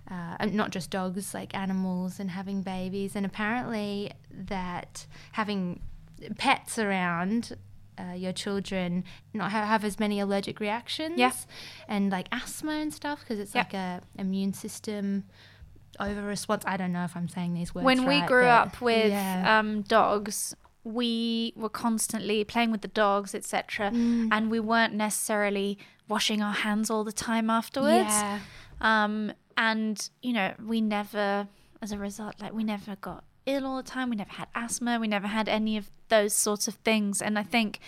uh, 0.09 0.37
and 0.39 0.55
not 0.55 0.71
just 0.71 0.91
dogs, 0.91 1.35
like 1.35 1.57
animals 1.57 2.21
and 2.21 2.31
having 2.31 2.63
babies. 2.63 3.17
And 3.17 3.27
apparently 3.27 4.13
that 4.31 5.07
having 5.33 5.81
pets 6.39 6.79
around 6.79 7.57
uh, 7.99 8.13
your 8.13 8.33
children 8.33 9.05
not 9.33 9.51
have, 9.53 9.67
have 9.67 9.85
as 9.85 9.99
many 9.99 10.21
allergic 10.21 10.61
reactions 10.61 11.19
Yeah. 11.19 11.33
and 11.89 12.11
like 12.11 12.29
asthma 12.31 12.73
and 12.73 12.93
stuff 12.93 13.21
because 13.21 13.39
it's 13.39 13.55
Yeah. 13.55 13.61
like 13.63 13.75
a 13.75 14.01
immune 14.19 14.53
system 14.53 15.25
over 15.99 16.21
response. 16.23 16.63
I 16.67 16.77
don't 16.77 16.93
know 16.93 17.05
if 17.05 17.17
I'm 17.17 17.29
saying 17.29 17.55
these 17.55 17.75
words 17.75 17.87
when 17.87 18.05
we 18.05 18.19
right, 18.21 18.29
grew 18.29 18.43
but 18.43 18.49
up 18.51 18.81
with 18.83 19.11
yeah. 19.11 19.59
um, 19.59 19.81
dogs, 19.83 20.55
we 20.85 21.55
were 21.57 21.71
constantly 21.71 22.45
playing 22.45 22.71
with 22.71 22.83
the 22.83 22.89
dogs, 22.89 23.35
etc., 23.35 23.91
Mm. 23.91 24.29
and 24.31 24.51
we 24.51 24.61
weren't 24.61 24.93
necessarily 24.95 25.79
washing 26.07 26.43
our 26.43 26.53
hands 26.53 26.91
all 26.91 27.03
the 27.03 27.13
time 27.13 27.49
afterwards. 27.51 28.11
yeah. 28.11 28.41
Um, 28.81 29.33
and 29.57 30.11
you 30.21 30.35
know, 30.35 30.55
we 30.63 30.83
never, 30.83 31.49
as 31.81 31.93
a 31.93 31.99
result, 31.99 32.35
like 32.43 32.53
we 32.53 32.63
never 32.63 32.95
got 32.97 33.25
ill 33.47 33.67
all 33.67 33.77
the 33.77 33.83
time. 33.83 34.11
We 34.11 34.17
never 34.17 34.33
had 34.33 34.49
asthma. 34.55 34.99
We 35.01 35.09
never 35.09 35.27
had 35.27 35.49
any 35.49 35.77
of 35.77 35.91
those 36.09 36.35
sorts 36.35 36.69
of 36.69 36.75
things. 36.75 37.23
And 37.23 37.39
I 37.39 37.43
think, 37.43 37.81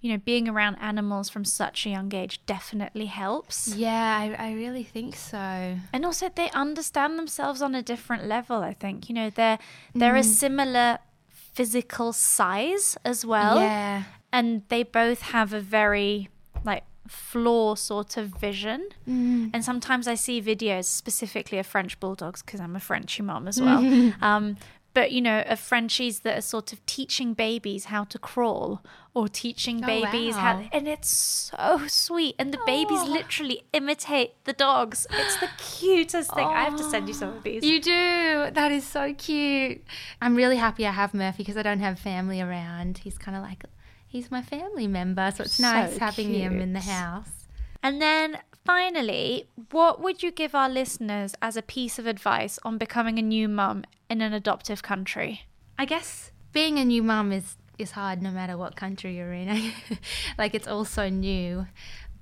you 0.00 0.10
know, 0.10 0.18
being 0.18 0.48
around 0.48 0.76
animals 0.76 1.28
from 1.28 1.44
such 1.44 1.86
a 1.86 1.90
young 1.90 2.14
age 2.14 2.44
definitely 2.46 3.06
helps. 3.06 3.74
Yeah, 3.74 4.34
I, 4.38 4.48
I 4.48 4.52
really 4.52 4.84
think 4.84 5.16
so. 5.16 5.76
And 5.92 6.04
also, 6.04 6.30
they 6.34 6.50
understand 6.50 7.18
themselves 7.18 7.60
on 7.60 7.74
a 7.74 7.82
different 7.82 8.26
level. 8.26 8.62
I 8.62 8.72
think 8.72 9.08
you 9.08 9.14
know 9.14 9.30
they're 9.30 9.58
they're 9.94 10.16
a 10.16 10.24
similar 10.24 10.98
physical 11.28 12.12
size 12.12 12.96
as 13.04 13.26
well, 13.26 13.60
yeah. 13.60 14.04
and 14.32 14.62
they 14.68 14.82
both 14.82 15.20
have 15.20 15.52
a 15.52 15.60
very 15.60 16.30
like 16.64 16.84
floor 17.10 17.76
sort 17.76 18.16
of 18.16 18.28
vision. 18.28 18.88
Mm. 19.08 19.50
And 19.52 19.64
sometimes 19.64 20.06
I 20.06 20.14
see 20.14 20.40
videos 20.40 20.84
specifically 20.84 21.58
of 21.58 21.66
French 21.66 21.98
bulldogs 22.00 22.42
because 22.42 22.60
I'm 22.60 22.76
a 22.76 22.80
Frenchy 22.80 23.22
mom 23.22 23.48
as 23.48 23.60
well. 23.60 24.12
um, 24.22 24.56
but 24.94 25.12
you 25.12 25.20
know, 25.20 25.40
of 25.46 25.60
Frenchies 25.60 26.20
that 26.20 26.38
are 26.38 26.42
sort 26.42 26.72
of 26.72 26.84
teaching 26.86 27.34
babies 27.34 27.86
how 27.86 28.04
to 28.04 28.18
crawl 28.18 28.82
or 29.14 29.28
teaching 29.28 29.82
Oh, 29.82 29.86
babies 29.86 30.34
wow. 30.34 30.40
how, 30.40 30.68
and 30.72 30.86
it's 30.88 31.08
so 31.10 31.82
sweet. 31.88 32.34
And 32.38 32.52
the 32.52 32.60
babies 32.66 33.00
Oh. 33.02 33.06
literally 33.10 33.62
imitate 33.72 34.42
the 34.44 34.52
dogs. 34.52 35.06
It's 35.10 35.36
the 35.40 35.48
cutest 35.58 36.34
thing. 36.34 36.46
I 36.46 36.62
have 36.64 36.76
to 36.76 36.84
send 36.84 37.08
you 37.08 37.14
some 37.14 37.30
of 37.30 37.42
these. 37.42 37.64
You 37.64 37.80
do. 37.80 38.50
That 38.52 38.70
is 38.72 38.84
so 38.86 39.14
cute. 39.14 39.82
I'm 40.22 40.34
really 40.36 40.56
happy 40.56 40.86
I 40.86 40.92
have 40.92 41.12
Murphy 41.14 41.38
because 41.42 41.56
I 41.56 41.62
don't 41.62 41.80
have 41.80 41.98
family 41.98 42.40
around. 42.40 42.98
He's 42.98 43.18
kind 43.18 43.36
of 43.36 43.42
like, 43.42 43.64
he's 44.06 44.30
my 44.30 44.42
family 44.42 44.86
member. 44.86 45.30
So 45.34 45.44
it's 45.44 45.54
So 45.54 45.62
nice 45.62 45.96
having 45.98 46.32
him 46.32 46.60
in 46.60 46.72
the 46.72 46.80
house. 46.80 47.39
And 47.82 48.00
then 48.00 48.38
finally, 48.64 49.48
what 49.70 50.00
would 50.00 50.22
you 50.22 50.30
give 50.30 50.54
our 50.54 50.68
listeners 50.68 51.34
as 51.40 51.56
a 51.56 51.62
piece 51.62 51.98
of 51.98 52.06
advice 52.06 52.58
on 52.62 52.78
becoming 52.78 53.18
a 53.18 53.22
new 53.22 53.48
mum 53.48 53.84
in 54.08 54.20
an 54.20 54.32
adoptive 54.32 54.82
country? 54.82 55.42
I 55.78 55.84
guess 55.84 56.32
being 56.52 56.78
a 56.78 56.84
new 56.84 57.02
mum 57.02 57.32
is, 57.32 57.56
is 57.78 57.92
hard 57.92 58.22
no 58.22 58.30
matter 58.30 58.56
what 58.56 58.76
country 58.76 59.16
you're 59.16 59.32
in. 59.32 59.72
like 60.38 60.54
it's 60.54 60.68
all 60.68 60.84
so 60.84 61.08
new. 61.08 61.66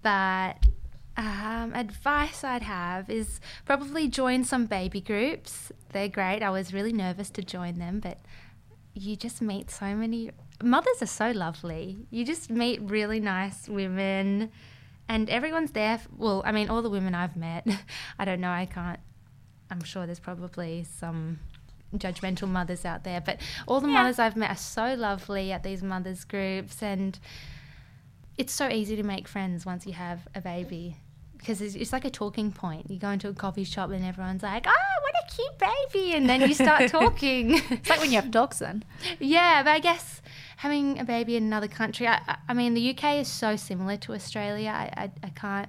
But 0.02 0.64
um, 1.16 1.74
advice 1.74 2.44
I'd 2.44 2.62
have 2.62 3.10
is 3.10 3.40
probably 3.64 4.06
join 4.06 4.44
some 4.44 4.66
baby 4.66 5.00
groups. 5.00 5.72
They're 5.92 6.08
great. 6.08 6.42
I 6.42 6.50
was 6.50 6.72
really 6.72 6.92
nervous 6.92 7.30
to 7.30 7.42
join 7.42 7.78
them, 7.78 7.98
but 7.98 8.18
you 8.94 9.16
just 9.16 9.42
meet 9.42 9.70
so 9.70 9.96
many 9.96 10.30
mothers 10.62 11.02
are 11.02 11.06
so 11.06 11.30
lovely. 11.32 12.06
You 12.10 12.24
just 12.24 12.50
meet 12.50 12.80
really 12.82 13.20
nice 13.20 13.68
women 13.68 14.50
and 15.08 15.28
everyone's 15.30 15.70
there. 15.72 15.94
f- 15.94 16.08
Well, 16.16 16.42
I 16.44 16.52
mean, 16.52 16.68
all 16.68 16.82
the 16.82 16.90
women 16.90 17.14
I've 17.14 17.36
met, 17.36 17.66
I 18.18 18.24
don't 18.24 18.40
know, 18.40 18.50
I 18.50 18.66
can't, 18.66 19.00
I'm 19.70 19.82
sure 19.82 20.06
there's 20.06 20.20
probably 20.20 20.84
some 20.84 21.40
judgmental 21.96 22.48
mothers 22.48 22.84
out 22.84 23.04
there, 23.04 23.20
but 23.20 23.40
all 23.66 23.80
the 23.80 23.88
Yeah. 23.88 23.94
mothers 23.94 24.18
I've 24.18 24.36
met 24.36 24.50
are 24.50 24.56
so 24.56 24.94
lovely 24.94 25.52
at 25.52 25.62
these 25.62 25.82
mothers 25.82 26.24
groups 26.24 26.82
and 26.82 27.18
it's 28.36 28.52
so 28.52 28.68
easy 28.68 28.94
to 28.96 29.02
make 29.02 29.26
friends 29.26 29.66
once 29.66 29.86
you 29.86 29.92
have 29.94 30.28
a 30.34 30.40
baby 30.40 30.96
because 31.38 31.60
it's, 31.60 31.74
it's 31.74 31.92
like 31.92 32.04
a 32.04 32.10
talking 32.10 32.52
point. 32.52 32.90
You 32.90 32.98
go 32.98 33.10
into 33.10 33.28
a 33.28 33.32
coffee 33.32 33.64
shop 33.64 33.90
and 33.90 34.04
everyone's 34.04 34.42
like, 34.42 34.66
"Oh, 34.68 34.70
what 35.02 35.14
a 35.24 35.34
cute 35.34 35.58
baby," 35.58 36.14
and 36.16 36.28
then 36.28 36.40
you 36.42 36.52
start 36.54 36.88
talking. 36.90 37.54
It's 37.70 37.88
like 37.88 38.00
when 38.00 38.10
you 38.10 38.16
have 38.16 38.30
dogs 38.30 38.58
then. 38.58 38.84
yeah, 39.20 39.62
but 39.62 39.70
I 39.70 39.78
guess 39.78 40.20
having 40.58 40.98
a 40.98 41.04
baby 41.04 41.36
in 41.36 41.44
another 41.44 41.68
country, 41.68 42.06
I, 42.06 42.36
I- 42.48 42.54
mean, 42.54 42.74
the 42.74 42.90
UK 42.90 43.04
is 43.22 43.28
so 43.28 43.56
similar 43.56 43.96
to 43.98 44.12
Australia. 44.12 44.70
I, 44.70 44.90
I, 45.04 45.10
I 45.22 45.28
can't, 45.30 45.68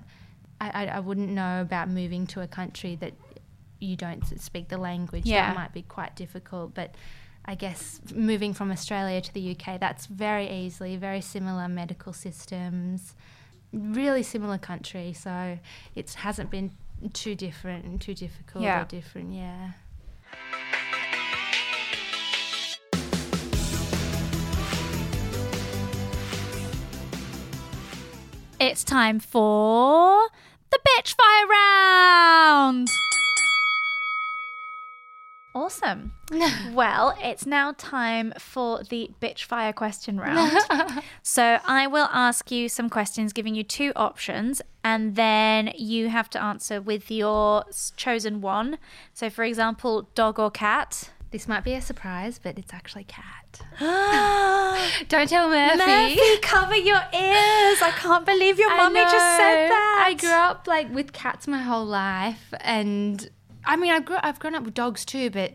I, 0.60 0.70
I, 0.70 0.86
I 0.98 1.00
wouldn't 1.00 1.30
know 1.30 1.62
about 1.62 1.90
moving 1.90 2.26
to 2.28 2.42
a 2.42 2.48
country 2.48 2.96
that 2.98 3.14
you 3.80 3.96
don't 3.96 4.24
speak 4.40 4.68
the 4.70 4.78
language. 4.78 5.26
Yeah. 5.26 5.48
That 5.48 5.56
might 5.56 5.74
be 5.74 5.82
quite 5.84 6.16
difficult, 6.16 6.74
but. 6.74 6.94
I 7.46 7.56
guess 7.56 8.00
moving 8.14 8.54
from 8.54 8.70
Australia 8.70 9.22
to 9.22 9.34
the 9.34 9.56
UK, 9.56 9.80
that's 9.80 10.06
very 10.06 10.48
easily, 10.48 10.98
very 10.98 11.22
similar 11.22 11.68
medical 11.68 12.14
systems, 12.14 13.16
really 13.74 14.22
similar 14.22 14.60
country. 14.60 15.14
So 15.14 15.58
it 15.96 16.14
hasn't 16.14 16.52
been 16.52 16.74
too 17.14 17.34
different 17.34 17.86
and 17.86 18.00
too 18.00 18.14
difficult 18.14 18.64
Yeah. 18.66 18.82
or 18.82 18.86
different, 18.86 19.34
yeah. 19.34 19.72
It's 28.60 28.84
time 28.84 29.22
for 29.22 30.28
the 30.70 30.80
bitch 30.80 31.16
fire 31.16 31.48
round. 31.48 32.90
Awesome. 35.56 36.12
well, 36.74 37.18
it's 37.22 37.46
now 37.46 37.74
time 37.78 38.34
for 38.38 38.84
the 38.84 39.12
bitch 39.22 39.46
fire 39.46 39.72
question 39.72 40.20
round. 40.20 40.58
so 41.24 41.60
I 41.66 41.88
will 41.88 42.10
ask 42.12 42.52
you 42.52 42.68
some 42.68 42.90
questions, 42.90 43.32
giving 43.32 43.56
you 43.56 43.64
two 43.64 43.94
options, 43.96 44.62
and 44.84 45.16
then 45.16 45.72
you 45.78 46.10
have 46.10 46.30
to 46.32 46.44
answer 46.44 46.82
with 46.82 47.10
your 47.10 47.64
chosen 47.96 48.42
one. 48.42 48.78
So, 49.14 49.30
for 49.30 49.46
example, 49.46 50.10
dog 50.16 50.38
or 50.38 50.52
cat. 50.52 51.12
This 51.32 51.48
might 51.48 51.64
be 51.64 51.76
a 51.76 51.82
surprise, 51.82 52.42
but 52.44 52.58
it's 52.58 52.74
actually 52.74 53.06
cat. 53.06 53.39
Murphy, 53.80 55.06
Don't 55.08 55.30
tell 55.30 55.50
Murphy. 55.50 55.78
Murphy, 55.78 56.38
cover 56.42 56.76
your 56.76 57.02
ears. 57.14 57.82
I 57.82 57.94
can't 57.96 58.26
believe 58.26 58.60
your 58.60 58.72
I 58.72 58.78
mummy 58.78 59.02
just 59.02 59.14
said 59.38 59.70
that. 59.70 60.06
I 60.08 60.14
grew 60.14 60.30
up 60.32 60.68
like 60.68 60.94
with 60.94 61.14
cats 61.14 61.48
my 61.48 61.62
whole 61.62 61.86
life, 61.86 62.54
and 62.62 63.30
I 63.66 63.76
mean, 63.76 63.92
I 63.92 64.00
grew 64.00 64.18
I've 64.22 64.40
grown 64.40 64.56
up 64.56 64.64
with 64.64 64.74
dogs 64.74 65.06
too, 65.06 65.30
but 65.30 65.54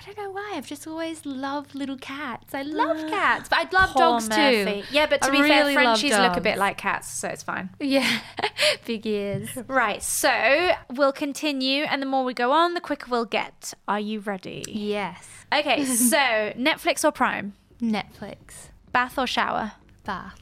I 0.00 0.02
don't 0.12 0.16
know 0.16 0.30
why. 0.30 0.52
I've 0.54 0.66
just 0.66 0.86
always 0.86 1.26
loved 1.26 1.74
little 1.74 1.98
cats. 1.98 2.54
I 2.54 2.62
love 2.62 2.96
uh, 2.96 3.08
cats, 3.10 3.50
but 3.50 3.58
I 3.58 3.68
love 3.78 3.90
Poor 3.90 4.00
dogs 4.00 4.30
Murphy. 4.30 4.80
too. 4.82 4.86
Yeah, 4.90 5.06
but 5.06 5.20
to 5.20 5.28
I 5.28 5.30
be 5.30 5.42
really 5.42 5.74
fair, 5.74 5.84
Frenchies 5.84 6.16
look 6.16 6.36
a 6.38 6.40
bit 6.40 6.56
like 6.56 6.78
cats, 6.78 7.06
so 7.08 7.28
it's 7.28 7.42
fine. 7.42 7.68
Yeah, 7.78 8.20
big 8.86 9.06
ears. 9.06 9.50
Right, 9.66 10.02
so 10.02 10.70
we'll 10.90 11.12
continue, 11.12 11.84
and 11.84 12.00
the 12.00 12.06
more 12.06 12.24
we 12.24 12.32
go 12.32 12.50
on, 12.50 12.72
the 12.72 12.80
quicker 12.80 13.10
we'll 13.10 13.26
get. 13.26 13.74
Are 13.86 14.00
you 14.00 14.20
ready? 14.20 14.64
Yes. 14.68 15.28
Okay, 15.52 15.84
so 16.12 16.16
Netflix 16.16 17.04
or 17.04 17.12
Prime? 17.12 17.52
Netflix, 17.82 18.68
Bath 18.92 19.18
or 19.18 19.26
shower? 19.26 19.72
Bath, 20.04 20.40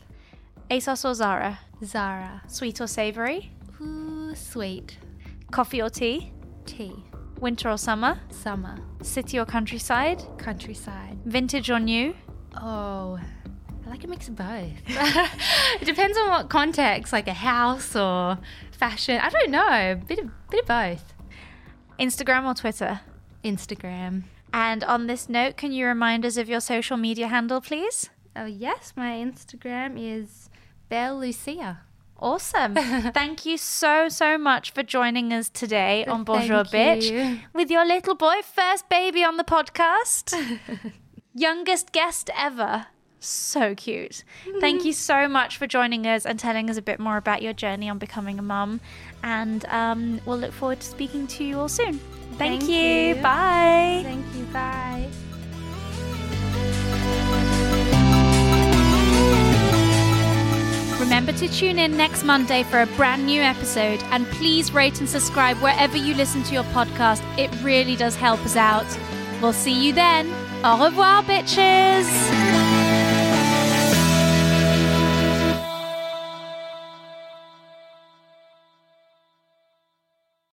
ASOS 0.70 1.04
or 1.04 1.14
Zara? 1.14 1.58
Zara. 1.84 2.42
Sweet 2.46 2.80
or 2.80 2.86
savory? 2.86 3.50
Ooh, 3.80 4.34
sweet. 4.36 4.98
Coffee 5.50 5.82
or 5.82 5.90
tea? 5.90 6.32
Tea, 6.64 7.04
Winter 7.40 7.70
or 7.70 7.78
summer? 7.78 8.18
summer, 8.30 8.76
City 9.02 9.38
or 9.38 9.44
countryside? 9.44 10.22
countryside. 10.38 11.18
Vintage 11.24 11.70
or 11.70 11.78
new? 11.78 12.14
Oh, 12.56 13.18
I 13.86 13.90
like 13.90 14.04
a 14.04 14.08
mix 14.08 14.28
of 14.28 14.36
both. 14.36 14.72
it 14.88 15.84
depends 15.84 16.18
on 16.18 16.28
what 16.30 16.48
context, 16.50 17.12
like 17.12 17.28
a 17.28 17.34
house 17.34 17.94
or 17.94 18.38
fashion. 18.72 19.20
I 19.20 19.28
don't 19.30 19.50
know. 19.50 20.00
Bit 20.06 20.18
of 20.20 20.30
bit 20.50 20.62
of 20.62 20.66
both. 20.66 21.14
Instagram 21.98 22.44
or 22.44 22.54
Twitter? 22.54 23.00
Instagram. 23.44 24.24
And 24.52 24.82
on 24.84 25.06
this 25.06 25.28
note, 25.28 25.56
can 25.56 25.72
you 25.72 25.86
remind 25.86 26.24
us 26.24 26.36
of 26.36 26.48
your 26.48 26.60
social 26.60 26.96
media 26.96 27.28
handle, 27.28 27.60
please? 27.60 28.10
Oh 28.34 28.46
yes, 28.46 28.92
my 28.96 29.12
Instagram 29.12 29.94
is 29.96 30.48
Belle 30.88 31.18
Lucia. 31.18 31.80
Awesome. 32.18 32.74
Thank 33.14 33.46
you 33.46 33.56
so, 33.56 34.08
so 34.08 34.36
much 34.38 34.72
for 34.72 34.82
joining 34.82 35.32
us 35.32 35.48
today 35.48 36.04
on 36.04 36.24
Bonjour 36.24 36.64
Thank 36.64 37.02
Bitch 37.02 37.10
you. 37.10 37.40
with 37.52 37.70
your 37.70 37.86
little 37.86 38.14
boy, 38.14 38.36
first 38.42 38.88
baby 38.88 39.22
on 39.22 39.36
the 39.36 39.44
podcast. 39.44 40.34
Youngest 41.34 41.92
guest 41.92 42.30
ever. 42.36 42.86
So 43.20 43.74
cute. 43.74 44.22
Thank 44.60 44.84
you 44.84 44.92
so 44.92 45.28
much 45.28 45.56
for 45.56 45.66
joining 45.66 46.06
us 46.06 46.24
and 46.24 46.38
telling 46.38 46.70
us 46.70 46.76
a 46.76 46.82
bit 46.82 47.00
more 47.00 47.16
about 47.16 47.42
your 47.42 47.52
journey 47.52 47.88
on 47.88 47.98
becoming 47.98 48.38
a 48.38 48.42
mum. 48.42 48.80
And 49.22 49.64
um, 49.66 50.20
we'll 50.24 50.38
look 50.38 50.52
forward 50.52 50.80
to 50.80 50.86
speaking 50.86 51.26
to 51.28 51.44
you 51.44 51.58
all 51.58 51.68
soon. 51.68 51.98
Thank, 52.36 52.60
Thank 52.60 52.62
you. 52.68 53.16
you. 53.16 53.22
Bye. 53.22 54.02
Thank 54.04 54.24
you. 54.36 54.44
Bye. 54.52 55.27
Remember 60.98 61.32
to 61.32 61.48
tune 61.48 61.78
in 61.78 61.96
next 61.96 62.24
Monday 62.24 62.64
for 62.64 62.80
a 62.80 62.86
brand 62.96 63.24
new 63.24 63.40
episode 63.40 64.02
and 64.10 64.26
please 64.32 64.72
rate 64.72 64.98
and 64.98 65.08
subscribe 65.08 65.56
wherever 65.58 65.96
you 65.96 66.14
listen 66.14 66.42
to 66.44 66.54
your 66.54 66.64
podcast. 66.64 67.22
It 67.38 67.50
really 67.62 67.94
does 67.94 68.16
help 68.16 68.40
us 68.40 68.56
out. 68.56 68.86
We'll 69.40 69.52
see 69.52 69.86
you 69.86 69.92
then. 69.92 70.28
Au 70.64 70.84
revoir, 70.84 71.22
bitches. 71.22 72.87